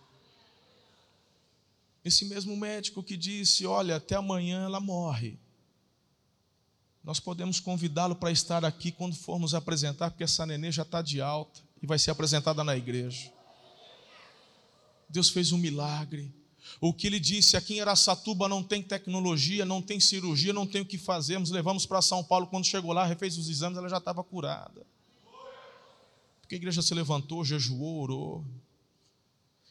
[2.04, 5.38] Esse mesmo médico que disse: Olha, até amanhã ela morre.
[7.02, 11.20] Nós podemos convidá-lo para estar aqui quando formos apresentar, porque essa nenê já está de
[11.20, 13.33] alta e vai ser apresentada na igreja.
[15.08, 16.32] Deus fez um milagre.
[16.80, 20.80] O que ele disse aqui em Aracatuba não tem tecnologia, não tem cirurgia, não tem
[20.80, 21.50] o que fazermos.
[21.50, 24.86] Levamos para São Paulo, quando chegou lá, refez os exames, ela já estava curada.
[26.40, 28.44] Porque a igreja se levantou, jejuou, orou.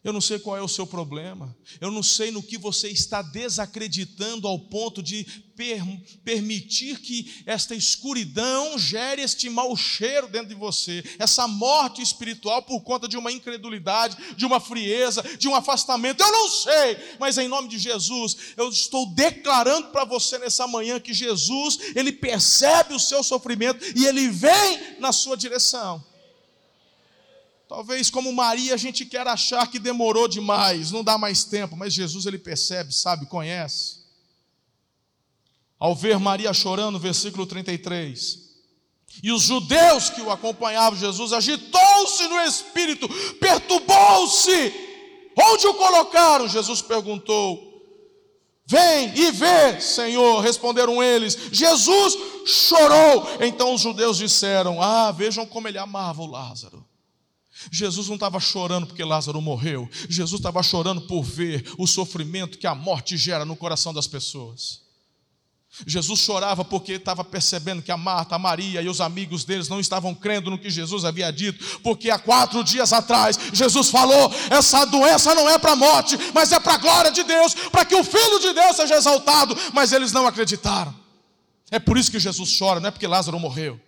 [0.03, 1.55] Eu não sei qual é o seu problema.
[1.79, 5.81] Eu não sei no que você está desacreditando ao ponto de per
[6.25, 12.81] permitir que esta escuridão gere este mau cheiro dentro de você, essa morte espiritual por
[12.81, 16.21] conta de uma incredulidade, de uma frieza, de um afastamento.
[16.21, 20.99] Eu não sei, mas em nome de Jesus, eu estou declarando para você nessa manhã
[20.99, 26.03] que Jesus, ele percebe o seu sofrimento e ele vem na sua direção.
[27.67, 31.93] Talvez como Maria a gente quer achar que demorou demais, não dá mais tempo, mas
[31.93, 34.03] Jesus ele percebe, sabe, conhece.
[35.79, 38.43] Ao ver Maria chorando, versículo 33,
[39.21, 44.73] e os judeus que o acompanhavam, Jesus agitou-se no espírito, perturbou-se.
[45.37, 46.47] Onde o colocaram?
[46.47, 47.71] Jesus perguntou.
[48.65, 51.37] Vem e vê, Senhor, responderam eles.
[51.51, 53.27] Jesus chorou.
[53.41, 56.85] Então os judeus disseram: Ah, vejam como ele amava o Lázaro.
[57.71, 62.67] Jesus não estava chorando porque Lázaro morreu, Jesus estava chorando por ver o sofrimento que
[62.67, 64.83] a morte gera no coração das pessoas.
[65.87, 69.79] Jesus chorava porque estava percebendo que a Marta, a Maria e os amigos deles não
[69.79, 74.85] estavam crendo no que Jesus havia dito, porque há quatro dias atrás Jesus falou: essa
[74.85, 77.95] doença não é para a morte, mas é para a glória de Deus, para que
[77.95, 79.57] o Filho de Deus seja exaltado.
[79.73, 80.93] Mas eles não acreditaram.
[81.71, 83.79] É por isso que Jesus chora, não é porque Lázaro morreu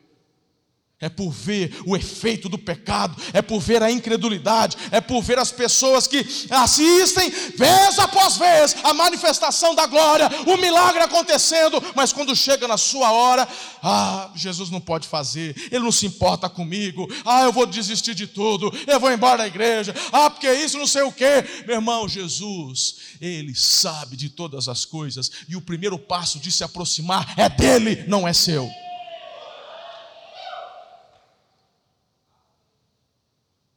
[1.01, 5.37] é por ver o efeito do pecado, é por ver a incredulidade, é por ver
[5.37, 12.13] as pessoas que assistem vez após vez a manifestação da glória, o milagre acontecendo, mas
[12.13, 13.45] quando chega na sua hora,
[13.83, 18.25] ah, Jesus não pode fazer, ele não se importa comigo, ah, eu vou desistir de
[18.25, 22.07] tudo, eu vou embora da igreja, ah, porque isso não sei o que, meu irmão,
[22.07, 27.49] Jesus, ele sabe de todas as coisas, e o primeiro passo de se aproximar é
[27.49, 28.84] dele, não é seu.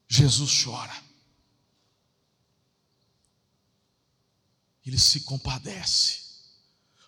[0.09, 1.03] Jesus chora.
[4.85, 6.21] Ele se compadece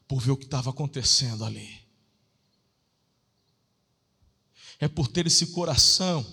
[0.07, 1.81] por ver o que estava acontecendo ali.
[4.79, 6.25] É por ter esse coração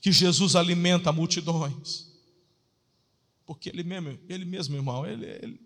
[0.00, 2.12] que Jesus alimenta multidões.
[3.46, 5.63] Porque ele mesmo, ele mesmo, irmão, ele, ele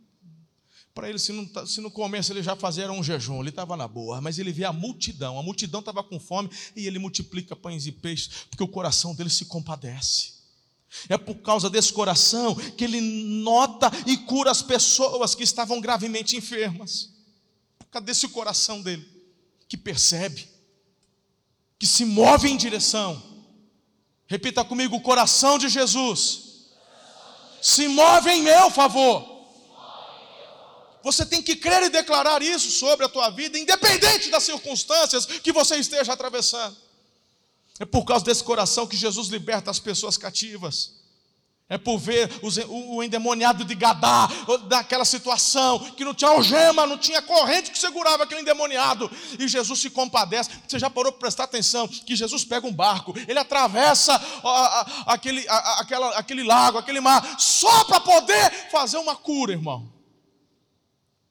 [0.99, 3.77] para ele, se não, tá, se no começo ele já fazia um jejum, ele estava
[3.77, 7.55] na boa, mas ele vê a multidão, a multidão estava com fome e ele multiplica
[7.55, 10.33] pães e peixes, porque o coração dele se compadece.
[11.09, 16.37] É por causa desse coração que ele nota e cura as pessoas que estavam gravemente
[16.37, 17.11] enfermas.
[17.79, 19.07] Por causa desse coração dele,
[19.69, 20.49] que percebe,
[21.79, 23.23] que se move em direção.
[24.27, 26.67] Repita comigo: o coração de Jesus
[27.63, 29.38] se move em meu favor.
[31.09, 35.51] Você tem que crer e declarar isso sobre a tua vida, independente das circunstâncias que
[35.51, 36.77] você esteja atravessando.
[37.81, 40.99] É por causa desse coração que Jesus liberta as pessoas cativas.
[41.67, 42.31] É por ver
[42.69, 44.29] o endemoniado de Gadá,
[44.69, 49.11] daquela situação, que não tinha algema, não tinha corrente que segurava aquele endemoniado.
[49.39, 50.51] E Jesus se compadece.
[50.69, 54.21] Você já parou para prestar atenção que Jesus pega um barco, ele atravessa
[55.07, 59.97] aquele, aquela, aquele lago, aquele mar, só para poder fazer uma cura, irmão.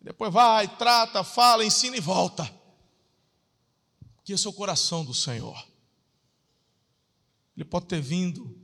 [0.07, 2.49] Depois vai, trata, fala, ensina e volta.
[4.23, 5.67] Que esse é o coração do Senhor.
[7.57, 8.57] Ele pode ter vindo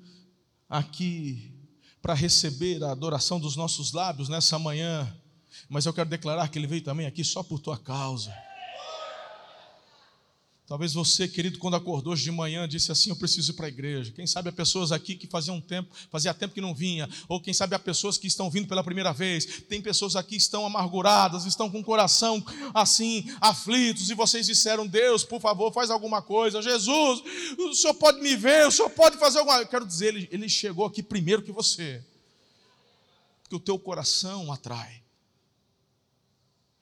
[0.70, 1.54] aqui
[2.02, 5.14] para receber a adoração dos nossos lábios nessa manhã,
[5.68, 8.34] mas eu quero declarar que Ele veio também aqui só por tua causa.
[10.74, 13.70] Talvez você, querido, quando acordou hoje de manhã, disse assim: Eu preciso ir para a
[13.70, 14.12] igreja.
[14.12, 17.54] Quem sabe há pessoas aqui que faziam tempo, fazia tempo que não vinha, ou quem
[17.54, 19.62] sabe há pessoas que estão vindo pela primeira vez.
[19.70, 22.44] Tem pessoas aqui que estão amarguradas, estão com o coração
[22.74, 26.60] assim, aflitos, e vocês disseram: Deus, por favor, faz alguma coisa.
[26.60, 27.22] Jesus,
[27.56, 29.68] o Senhor pode me ver, o Senhor pode fazer alguma coisa.
[29.68, 32.04] Eu quero dizer, ele, ele chegou aqui primeiro que você,
[33.44, 35.04] porque o teu coração atrai.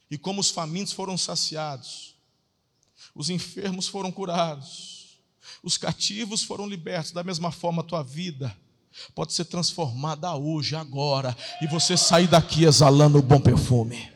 [0.10, 2.11] E como os famintos foram saciados,
[3.14, 5.20] os enfermos foram curados,
[5.64, 7.12] os cativos foram libertos.
[7.12, 8.55] Da mesma forma, a tua vida
[9.16, 14.12] pode ser transformada hoje, agora, e você sair daqui exalando o bom perfume.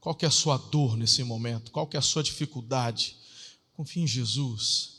[0.00, 1.70] Qual que é a sua dor nesse momento?
[1.70, 3.16] Qual que é a sua dificuldade?
[3.72, 4.93] Confie em Jesus.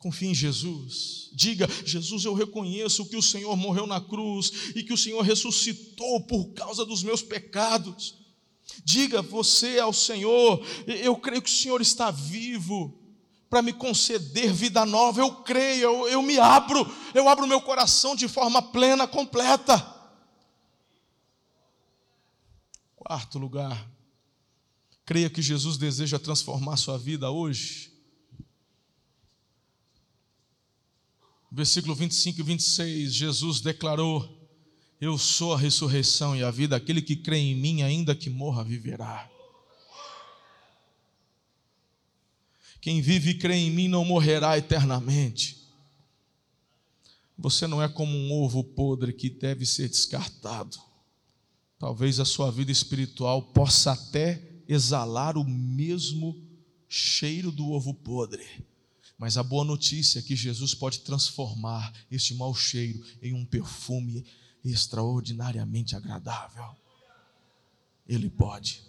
[0.00, 1.28] Confie em Jesus.
[1.34, 6.22] Diga: Jesus, eu reconheço que o Senhor morreu na cruz e que o Senhor ressuscitou
[6.22, 8.14] por causa dos meus pecados.
[8.82, 12.98] Diga você ao Senhor: Eu creio que o Senhor está vivo
[13.50, 15.20] para me conceder vida nova.
[15.20, 19.96] Eu creio, eu, eu me abro, eu abro meu coração de forma plena, completa.
[22.96, 23.86] Quarto lugar,
[25.04, 27.89] creia que Jesus deseja transformar sua vida hoje
[31.50, 34.48] versículo 25 e 26, Jesus declarou:
[35.00, 38.62] Eu sou a ressurreição e a vida, aquele que crê em mim, ainda que morra,
[38.62, 39.28] viverá.
[42.80, 45.68] Quem vive e crê em mim não morrerá eternamente.
[47.36, 50.78] Você não é como um ovo podre que deve ser descartado.
[51.78, 56.42] Talvez a sua vida espiritual possa até exalar o mesmo
[56.88, 58.46] cheiro do ovo podre
[59.20, 64.24] mas a boa notícia é que Jesus pode transformar este mau cheiro em um perfume
[64.64, 66.74] extraordinariamente agradável.
[68.08, 68.82] Ele pode.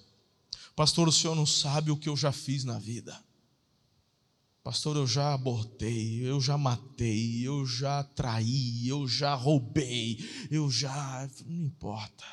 [0.73, 3.21] Pastor, o senhor não sabe o que eu já fiz na vida.
[4.63, 10.17] Pastor, eu já abortei, eu já matei, eu já traí, eu já roubei,
[10.49, 11.29] eu já.
[11.45, 12.23] Não importa.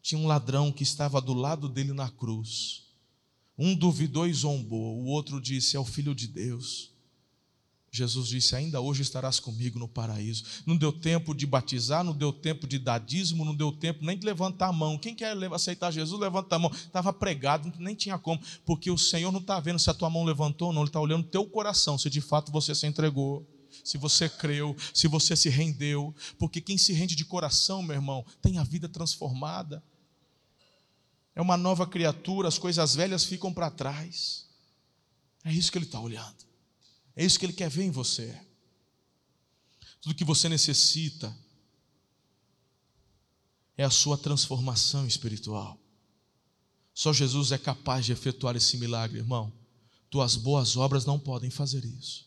[0.00, 2.84] Tinha um ladrão que estava do lado dele na cruz.
[3.58, 6.93] Um duvidou e zombou, o outro disse: É o filho de Deus.
[7.96, 10.42] Jesus disse: Ainda hoje estarás comigo no paraíso.
[10.66, 14.18] Não deu tempo de batizar, não deu tempo de dar dízimo, não deu tempo nem
[14.18, 14.98] de levantar a mão.
[14.98, 16.72] Quem quer aceitar Jesus, levanta a mão.
[16.72, 20.24] Estava pregado, nem tinha como, porque o Senhor não está vendo se a tua mão
[20.24, 23.46] levantou ou não, Ele está olhando o teu coração, se de fato você se entregou,
[23.84, 26.12] se você creu, se você se rendeu.
[26.36, 29.80] Porque quem se rende de coração, meu irmão, tem a vida transformada.
[31.32, 34.46] É uma nova criatura, as coisas velhas ficam para trás.
[35.44, 36.43] É isso que Ele está olhando.
[37.16, 38.38] É isso que Ele quer ver em você.
[40.00, 41.34] Tudo que você necessita
[43.76, 45.78] é a sua transformação espiritual.
[46.92, 49.52] Só Jesus é capaz de efetuar esse milagre, irmão.
[50.10, 52.24] Tuas boas obras não podem fazer isso.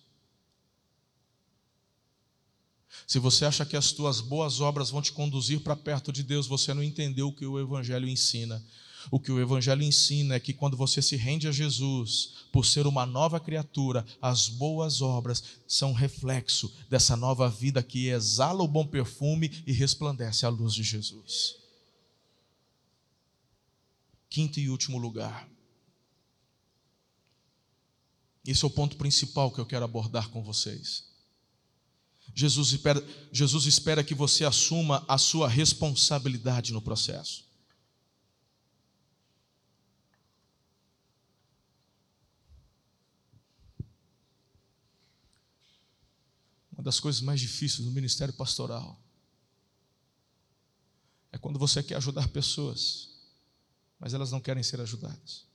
[3.06, 6.48] Se você acha que as tuas boas obras vão te conduzir para perto de Deus,
[6.48, 8.62] você não entendeu o que o Evangelho ensina.
[9.10, 12.86] O que o Evangelho ensina é que quando você se rende a Jesus, por ser
[12.86, 18.86] uma nova criatura, as boas obras são reflexo dessa nova vida que exala o bom
[18.86, 21.56] perfume e resplandece a luz de Jesus.
[24.30, 25.50] Quinto e último lugar.
[28.46, 31.06] Esse é o ponto principal que eu quero abordar com vocês.
[32.36, 37.47] Jesus espera, Jesus espera que você assuma a sua responsabilidade no processo.
[46.78, 49.02] Uma das coisas mais difíceis no ministério pastoral
[51.32, 53.10] é quando você quer ajudar pessoas,
[54.00, 55.48] mas elas não querem ser ajudadas.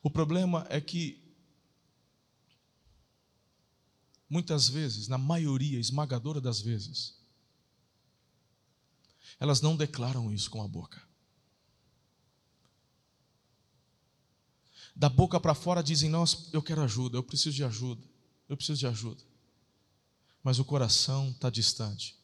[0.00, 1.20] O problema é que,
[4.30, 7.18] muitas vezes, na maioria esmagadora das vezes,
[9.40, 11.02] elas não declaram isso com a boca.
[14.94, 18.13] Da boca para fora dizem: Nossa, eu quero ajuda, eu preciso de ajuda,
[18.48, 19.22] eu preciso de ajuda.
[20.42, 22.16] Mas o coração está distante.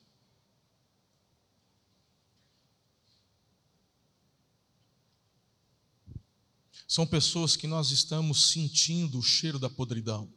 [6.87, 10.29] São pessoas que nós estamos sentindo o cheiro da podridão.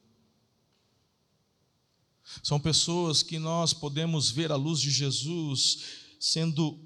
[2.42, 5.80] São pessoas que nós podemos ver a luz de Jesus
[6.20, 6.80] sendo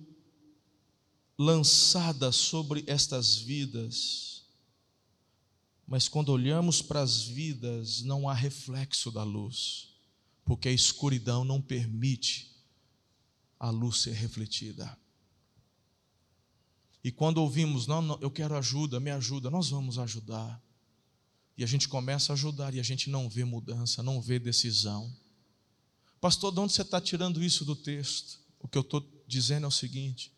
[1.38, 4.37] lançada sobre estas vidas.
[5.88, 9.94] Mas quando olhamos para as vidas, não há reflexo da luz,
[10.44, 12.54] porque a escuridão não permite
[13.58, 14.98] a luz ser refletida.
[17.02, 20.62] E quando ouvimos, não, não, eu quero ajuda, me ajuda, nós vamos ajudar.
[21.58, 25.10] E a gente começa a ajudar e a gente não vê mudança, não vê decisão.
[26.20, 28.42] Pastor, de onde você está tirando isso do texto?
[28.60, 30.34] O que eu estou dizendo é o seguinte: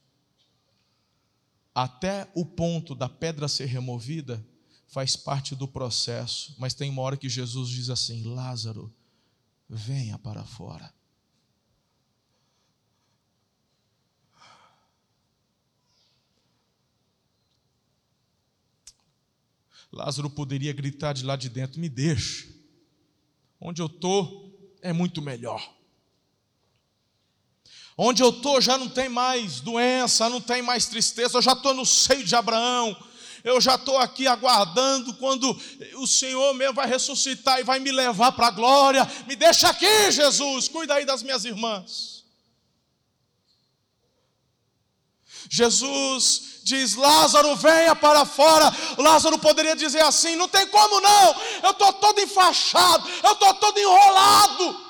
[1.73, 4.45] até o ponto da pedra ser removida
[4.89, 8.93] faz parte do processo, mas tem uma hora que Jesus diz assim: Lázaro,
[9.69, 10.93] venha para fora.
[19.91, 22.47] Lázaro poderia gritar de lá de dentro: Me deixa,
[23.61, 25.77] onde eu estou é muito melhor.
[27.95, 31.73] Onde eu estou já não tem mais doença, não tem mais tristeza, eu já estou
[31.73, 32.95] no seio de Abraão,
[33.43, 35.49] eu já estou aqui aguardando quando
[35.95, 39.09] o Senhor mesmo vai ressuscitar e vai me levar para a glória.
[39.27, 42.23] Me deixa aqui, Jesus, cuida aí das minhas irmãs.
[45.49, 48.71] Jesus diz: Lázaro, venha para fora.
[48.97, 53.79] Lázaro poderia dizer assim: não tem como não, eu estou todo enfaixado, eu estou todo
[53.79, 54.88] enrolado.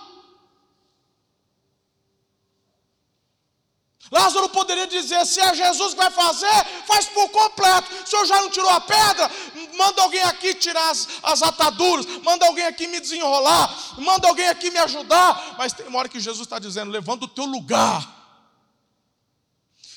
[4.12, 7.94] Lázaro poderia dizer: se é Jesus que vai fazer, faz por completo.
[8.04, 9.30] O senhor já não tirou a pedra?
[9.78, 14.72] Manda alguém aqui tirar as, as ataduras, manda alguém aqui me desenrolar, manda alguém aqui
[14.72, 15.56] me ajudar.
[15.58, 18.18] Mas tem uma hora que Jesus está dizendo: levanta o teu lugar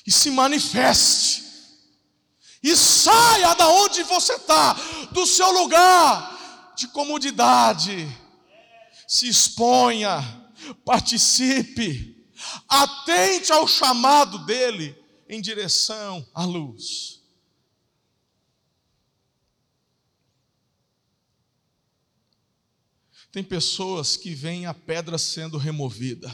[0.06, 1.42] e se manifeste,
[2.62, 4.74] e saia da onde você está,
[5.12, 8.08] do seu lugar de comodidade,
[9.06, 10.22] se exponha,
[10.84, 12.11] participe
[12.68, 14.96] atente ao chamado dele
[15.28, 17.22] em direção à luz.
[23.30, 26.30] Tem pessoas que veem a pedra sendo removida,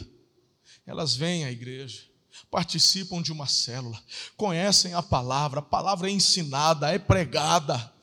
[0.85, 2.03] elas vêm à igreja,
[2.51, 4.03] participam de uma célula,
[4.37, 7.95] conhecem a palavra, a palavra é ensinada, é pregada,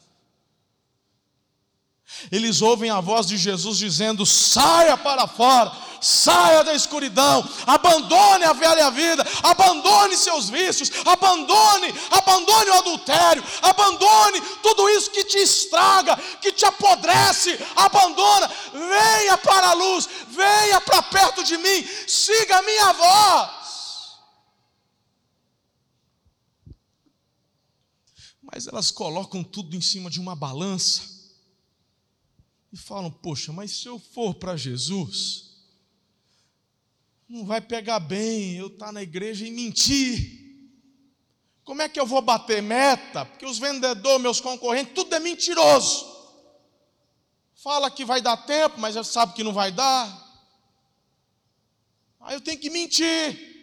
[2.31, 8.53] eles ouvem a voz de Jesus dizendo: saia para fora, saia da escuridão, abandone a
[8.53, 16.15] velha vida, abandone seus vícios, abandone, abandone o adultério, abandone tudo isso que te estraga,
[16.41, 22.63] que te apodrece, abandona, venha para a luz, venha para perto de mim, siga a
[22.63, 23.65] minha voz.
[28.41, 31.14] Mas elas colocam tudo em cima de uma balança
[32.75, 35.45] e falam: Poxa, mas se eu for para Jesus,
[37.27, 40.43] não vai pegar bem eu estar tá na igreja e mentir.
[41.63, 43.23] Como é que eu vou bater meta?
[43.25, 46.05] Porque os vendedores, meus concorrentes, tudo é mentiroso.
[47.55, 50.05] Fala que vai dar tempo, mas já sabe que não vai dar.
[52.19, 53.55] Aí eu tenho que mentir.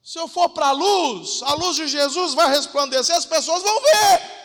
[0.00, 3.82] Se eu for para a luz, a luz de Jesus vai resplandecer, as pessoas vão
[3.82, 4.41] ver.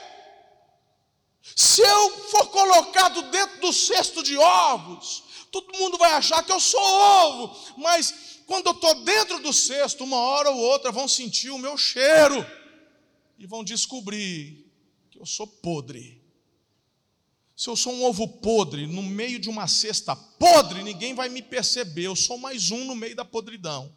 [1.56, 6.60] Se eu for colocado dentro do cesto de ovos, todo mundo vai achar que eu
[6.60, 8.14] sou ovo, mas
[8.46, 12.46] quando eu estou dentro do cesto, uma hora ou outra vão sentir o meu cheiro
[13.38, 14.66] e vão descobrir
[15.12, 16.22] que eu sou podre.
[17.56, 21.42] Se eu sou um ovo podre no meio de uma cesta podre, ninguém vai me
[21.42, 23.92] perceber, eu sou mais um no meio da podridão.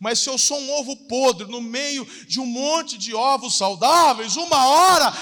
[0.00, 4.36] Mas se eu sou um ovo podre no meio de um monte de ovos saudáveis,
[4.36, 5.12] uma hora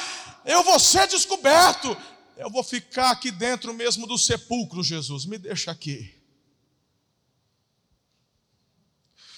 [0.45, 1.97] eu vou ser descoberto,
[2.36, 6.22] eu vou ficar aqui dentro mesmo do sepulcro, Jesus, me deixa aqui.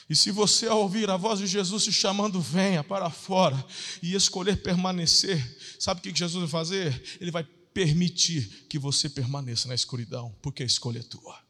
[0.09, 3.65] E se você ouvir a voz de Jesus te chamando, venha para fora
[4.03, 5.41] e escolher permanecer,
[5.79, 7.19] sabe o que Jesus vai fazer?
[7.21, 11.43] Ele vai permitir que você permaneça na escuridão, porque a escolha é tua.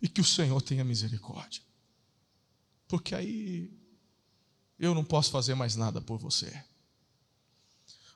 [0.00, 1.62] E que o Senhor tenha misericórdia.
[2.86, 3.77] Porque aí
[4.78, 6.64] eu não posso fazer mais nada por você.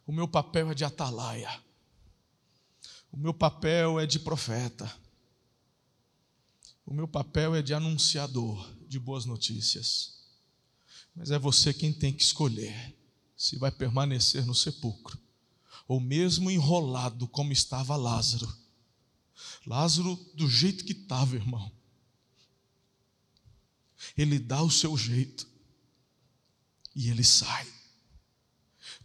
[0.06, 1.60] O meu papel é de atalaia.
[3.10, 4.90] O meu papel é de profeta.
[6.86, 10.20] O meu papel é de anunciador de boas notícias.
[11.14, 12.96] Mas é você quem tem que escolher
[13.36, 15.18] se vai permanecer no sepulcro
[15.86, 18.50] ou mesmo enrolado como estava Lázaro.
[19.66, 21.70] Lázaro, do jeito que estava, irmão,
[24.16, 25.51] ele dá o seu jeito
[26.94, 27.66] e ele sai.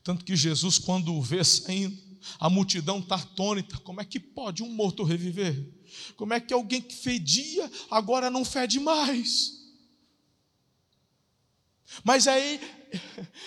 [0.04, 1.98] Tanto que Jesus, quando o vê saindo,
[2.40, 5.74] a multidão está atônita: como é que pode um morto reviver?
[6.16, 9.58] Como é que alguém que fedia agora não fede mais?
[12.04, 12.60] Mas aí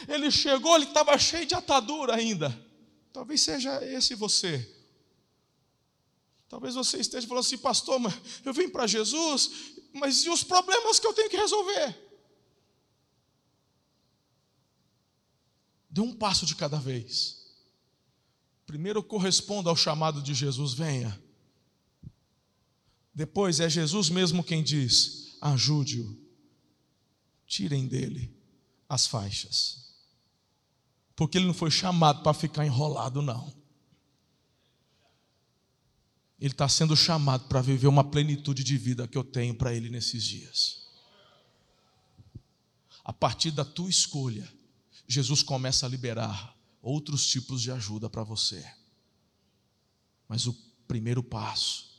[0.09, 2.57] ele chegou, ele estava cheio de atadura ainda.
[3.12, 4.76] Talvez seja esse você.
[6.49, 8.14] Talvez você esteja falando assim, pastor, mas
[8.45, 9.51] eu vim para Jesus,
[9.93, 12.09] mas e os problemas que eu tenho que resolver?
[15.91, 17.41] Dê um passo de cada vez.
[18.64, 21.20] Primeiro corresponda ao chamado de Jesus, venha.
[23.12, 26.16] Depois é Jesus mesmo quem diz: ajude-o,
[27.47, 28.32] tirem dele
[28.88, 29.91] as faixas.
[31.16, 33.53] Porque ele não foi chamado para ficar enrolado, não.
[36.41, 39.91] Ele está sendo chamado para viver uma plenitude de vida que eu tenho para ele
[39.91, 40.88] nesses dias.
[43.05, 44.51] A partir da tua escolha,
[45.11, 48.64] Jesus começa a liberar outros tipos de ajuda para você.
[50.28, 50.52] Mas o
[50.86, 51.90] primeiro passo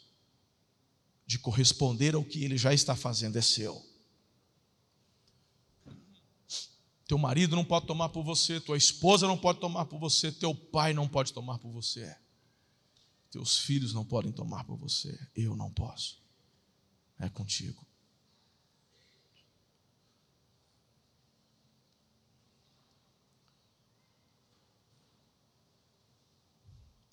[1.25, 3.85] de corresponder ao que ele já está fazendo é seu.
[7.05, 10.55] Teu marido não pode tomar por você, tua esposa não pode tomar por você, teu
[10.55, 12.15] pai não pode tomar por você.
[13.29, 16.23] Teus filhos não podem tomar por você, eu não posso.
[17.19, 17.85] É contigo.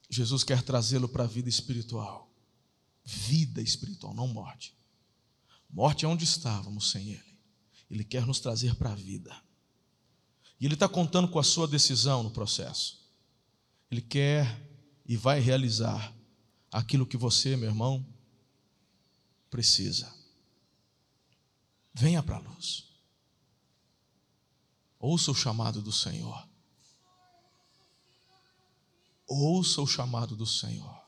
[0.08, 2.32] Jesus quer trazê-lo para a vida espiritual.
[3.04, 4.74] Vida espiritual, não morte.
[5.70, 7.38] Morte é onde estávamos sem Ele.
[7.90, 9.34] Ele quer nos trazer para a vida.
[10.60, 13.06] E Ele está contando com a sua decisão no processo.
[13.90, 14.66] Ele quer
[15.06, 16.14] e vai realizar
[16.70, 18.06] aquilo que você, meu irmão,
[19.50, 20.14] precisa.
[21.94, 22.88] Venha para a luz.
[24.98, 26.46] Ouça o chamado do Senhor.
[29.28, 30.98] Ouça o chamado do Senhor.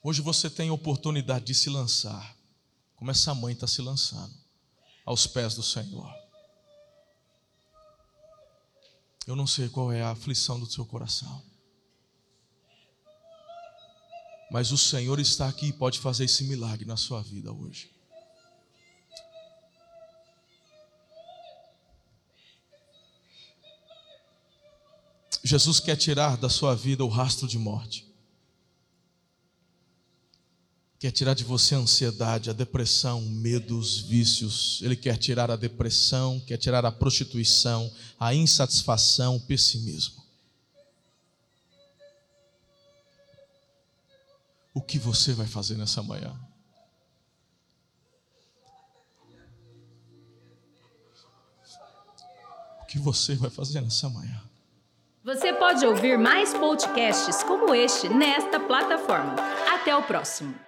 [0.00, 2.36] Hoje você tem a oportunidade de se lançar,
[2.94, 4.32] como essa mãe está se lançando,
[5.04, 6.08] aos pés do Senhor.
[9.26, 11.44] Eu não sei qual é a aflição do seu coração.
[14.52, 17.95] Mas o Senhor está aqui e pode fazer esse milagre na sua vida hoje.
[25.42, 28.06] Jesus quer tirar da sua vida o rastro de morte.
[30.98, 34.80] Quer tirar de você a ansiedade, a depressão, o medo, os vícios.
[34.82, 40.24] Ele quer tirar a depressão, quer tirar a prostituição, a insatisfação, o pessimismo.
[44.72, 46.34] O que você vai fazer nessa manhã?
[52.82, 54.42] O que você vai fazer nessa manhã?
[55.26, 59.34] Você pode ouvir mais podcasts como este nesta plataforma.
[59.74, 60.65] Até o próximo.